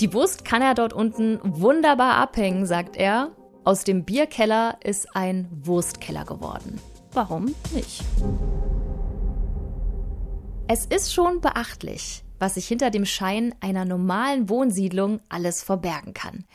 Die 0.00 0.12
Wurst 0.12 0.44
kann 0.44 0.62
er 0.62 0.74
dort 0.74 0.92
unten 0.92 1.38
wunderbar 1.44 2.16
abhängen, 2.16 2.66
sagt 2.66 2.96
er. 2.96 3.30
Aus 3.62 3.84
dem 3.84 4.04
Bierkeller 4.04 4.78
ist 4.82 5.14
ein 5.14 5.46
Wurstkeller 5.62 6.24
geworden. 6.24 6.80
Warum 7.12 7.54
nicht? 7.72 8.02
Es 10.66 10.86
ist 10.86 11.14
schon 11.14 11.40
beachtlich, 11.40 12.24
was 12.40 12.54
sich 12.54 12.66
hinter 12.66 12.90
dem 12.90 13.04
Schein 13.04 13.54
einer 13.60 13.84
normalen 13.84 14.48
Wohnsiedlung 14.48 15.20
alles 15.28 15.62
verbergen 15.62 16.14
kann. 16.14 16.46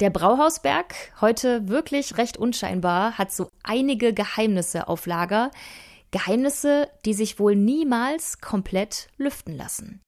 Der 0.00 0.10
Brauhausberg, 0.10 0.92
heute 1.20 1.68
wirklich 1.68 2.18
recht 2.18 2.36
unscheinbar, 2.36 3.16
hat 3.16 3.30
so 3.30 3.48
einige 3.62 4.12
Geheimnisse 4.12 4.88
auf 4.88 5.06
Lager. 5.06 5.52
Geheimnisse, 6.10 6.88
die 7.04 7.14
sich 7.14 7.38
wohl 7.38 7.54
niemals 7.54 8.40
komplett 8.40 9.06
lüften 9.18 9.56
lassen. 9.56 10.02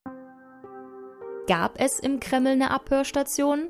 Gab 1.47 1.81
es 1.81 2.01
im 2.01 2.19
Kreml 2.19 2.53
eine 2.53 2.73
Abhörstation? 2.73 3.69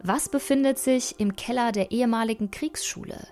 Was 0.00 0.28
befindet 0.28 0.78
sich 0.78 1.18
im 1.18 1.34
Keller 1.34 1.72
der 1.72 1.90
ehemaligen 1.90 2.52
Kriegsschule? 2.52 3.26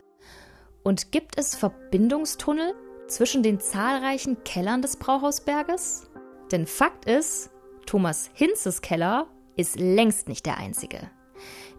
Und 0.83 1.13
gibt 1.13 1.39
es 1.39 1.55
Verbindungstunnel 1.55 2.75
zwischen 3.07 3.45
den 3.45 3.61
zahlreichen 3.61 4.43
Kellern 4.43 4.83
des 4.83 4.97
Brauhausberges? 4.97 6.11
Denn 6.51 6.67
Fakt 6.67 7.05
ist, 7.05 7.51
Thomas 7.87 8.31
Hinzes 8.35 8.83
Keller 8.83 9.29
ist 9.55 9.79
längst 9.79 10.29
nicht 10.29 10.47
der 10.47 10.59
einzige. 10.59 11.09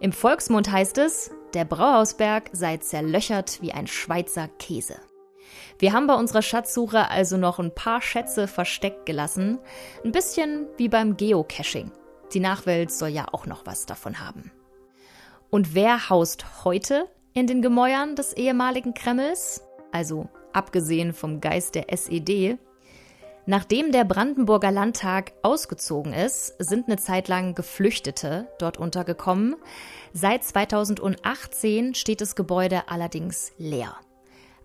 Im 0.02 0.10
Volksmund 0.10 0.68
heißt 0.68 0.98
es, 0.98 1.30
der 1.54 1.64
Brauhausberg 1.64 2.50
sei 2.52 2.78
zerlöchert 2.78 3.62
wie 3.62 3.70
ein 3.70 3.86
Schweizer 3.86 4.48
Käse. 4.58 4.96
Wir 5.78 5.92
haben 5.92 6.08
bei 6.08 6.16
unserer 6.16 6.42
Schatzsuche 6.42 7.08
also 7.08 7.36
noch 7.36 7.60
ein 7.60 7.72
paar 7.72 8.02
Schätze 8.02 8.48
versteckt 8.48 9.06
gelassen. 9.06 9.60
Ein 10.04 10.10
bisschen 10.10 10.66
wie 10.76 10.88
beim 10.88 11.16
Geocaching. 11.16 11.92
Die 12.32 12.40
Nachwelt 12.40 12.90
soll 12.90 13.10
ja 13.10 13.26
auch 13.30 13.46
noch 13.46 13.64
was 13.64 13.86
davon 13.86 14.18
haben. 14.18 14.50
Und 15.50 15.72
wer 15.72 16.10
haust 16.10 16.64
heute 16.64 17.08
in 17.32 17.46
den 17.46 17.62
Gemäuern 17.62 18.16
des 18.16 18.32
ehemaligen 18.32 18.94
Kremls? 18.94 19.62
Also 19.92 20.28
abgesehen 20.52 21.12
vom 21.12 21.40
Geist 21.40 21.76
der 21.76 21.92
SED, 21.92 22.58
Nachdem 23.44 23.90
der 23.90 24.04
Brandenburger 24.04 24.70
Landtag 24.70 25.32
ausgezogen 25.42 26.12
ist, 26.12 26.54
sind 26.60 26.86
eine 26.86 26.96
Zeit 26.96 27.26
lang 27.26 27.56
Geflüchtete 27.56 28.46
dort 28.60 28.76
untergekommen. 28.76 29.56
Seit 30.12 30.44
2018 30.44 31.94
steht 31.94 32.20
das 32.20 32.36
Gebäude 32.36 32.88
allerdings 32.88 33.52
leer. 33.58 33.96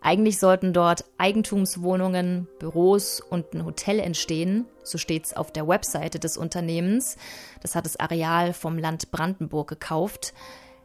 Eigentlich 0.00 0.38
sollten 0.38 0.72
dort 0.72 1.04
Eigentumswohnungen, 1.18 2.46
Büros 2.60 3.20
und 3.20 3.52
ein 3.52 3.64
Hotel 3.64 3.98
entstehen, 3.98 4.66
so 4.84 4.96
steht's 4.96 5.36
auf 5.36 5.50
der 5.50 5.66
Webseite 5.66 6.20
des 6.20 6.36
Unternehmens. 6.36 7.16
Das 7.60 7.74
hat 7.74 7.84
das 7.84 7.98
Areal 7.98 8.52
vom 8.52 8.78
Land 8.78 9.10
Brandenburg 9.10 9.68
gekauft. 9.68 10.34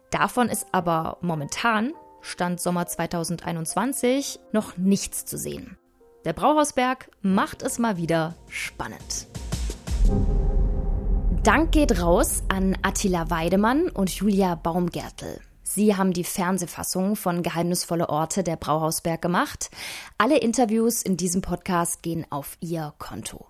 Davon 0.09 0.49
ist 0.49 0.65
aber 0.71 1.17
momentan, 1.21 1.93
Stand 2.21 2.59
Sommer 2.59 2.87
2021, 2.87 4.39
noch 4.51 4.77
nichts 4.77 5.25
zu 5.25 5.37
sehen. 5.37 5.77
Der 6.25 6.31
Brauhausberg 6.31 7.09
macht 7.21 7.63
es 7.63 7.79
mal 7.79 7.97
wieder 7.97 8.35
spannend. 8.47 9.27
Dank 11.43 11.73
geht 11.73 12.01
raus 12.01 12.43
an 12.47 12.77
Attila 12.81 13.29
Weidemann 13.29 13.89
und 13.89 14.09
Julia 14.09 14.55
Baumgärtel. 14.55 15.41
Sie 15.63 15.97
haben 15.97 16.13
die 16.13 16.23
Fernsehfassung 16.23 17.17
von 17.17 17.43
Geheimnisvolle 17.43 18.07
Orte 18.07 18.43
der 18.43 18.55
Brauhausberg 18.55 19.21
gemacht. 19.21 19.69
Alle 20.17 20.37
Interviews 20.37 21.01
in 21.01 21.17
diesem 21.17 21.41
Podcast 21.41 22.03
gehen 22.03 22.25
auf 22.29 22.57
ihr 22.61 22.93
Konto. 22.99 23.45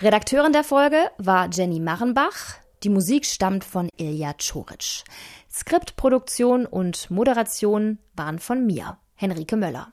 Redakteurin 0.00 0.52
der 0.52 0.64
Folge 0.64 1.12
war 1.18 1.48
Jenny 1.52 1.78
Marrenbach. 1.78 2.56
Die 2.82 2.88
Musik 2.88 3.24
stammt 3.24 3.62
von 3.62 3.88
Ilja 3.98 4.32
Czoric. 4.32 5.04
Skriptproduktion 5.48 6.66
und 6.66 7.08
Moderation 7.10 7.98
waren 8.16 8.40
von 8.40 8.66
mir, 8.66 8.98
Henrike 9.14 9.56
Möller. 9.56 9.88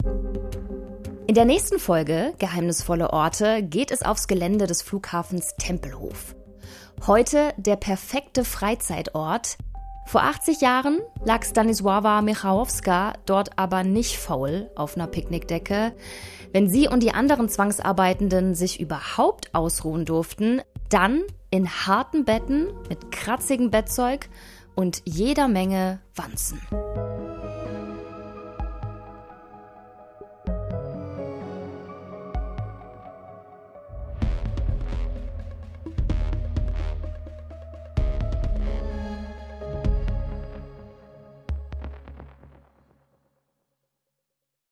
In 1.28 1.34
der 1.34 1.44
nächsten 1.44 1.78
Folge 1.78 2.32
Geheimnisvolle 2.38 3.12
Orte 3.12 3.62
geht 3.62 3.90
es 3.90 4.00
aufs 4.00 4.28
Gelände 4.28 4.66
des 4.66 4.80
Flughafens 4.80 5.56
Tempelhof. 5.58 6.34
Heute 7.06 7.52
der 7.58 7.76
perfekte 7.76 8.46
Freizeitort. 8.46 9.58
Vor 10.06 10.22
80 10.22 10.62
Jahren 10.62 11.00
lag 11.26 11.42
Stanisława 11.44 12.22
Michałowska 12.22 13.12
dort 13.26 13.58
aber 13.58 13.84
nicht 13.84 14.16
faul 14.16 14.70
auf 14.74 14.96
einer 14.96 15.06
Picknickdecke. 15.06 15.92
Wenn 16.54 16.70
sie 16.70 16.88
und 16.88 17.02
die 17.02 17.12
anderen 17.12 17.50
Zwangsarbeitenden 17.50 18.54
sich 18.54 18.80
überhaupt 18.80 19.54
ausruhen 19.54 20.06
durften, 20.06 20.62
dann 20.88 21.24
in 21.50 21.68
harten 21.68 22.24
Betten 22.24 22.68
mit 22.88 23.12
kratzigem 23.12 23.70
Bettzeug 23.70 24.30
und 24.74 25.02
jeder 25.04 25.46
Menge 25.46 26.00
Wanzen. 26.14 26.58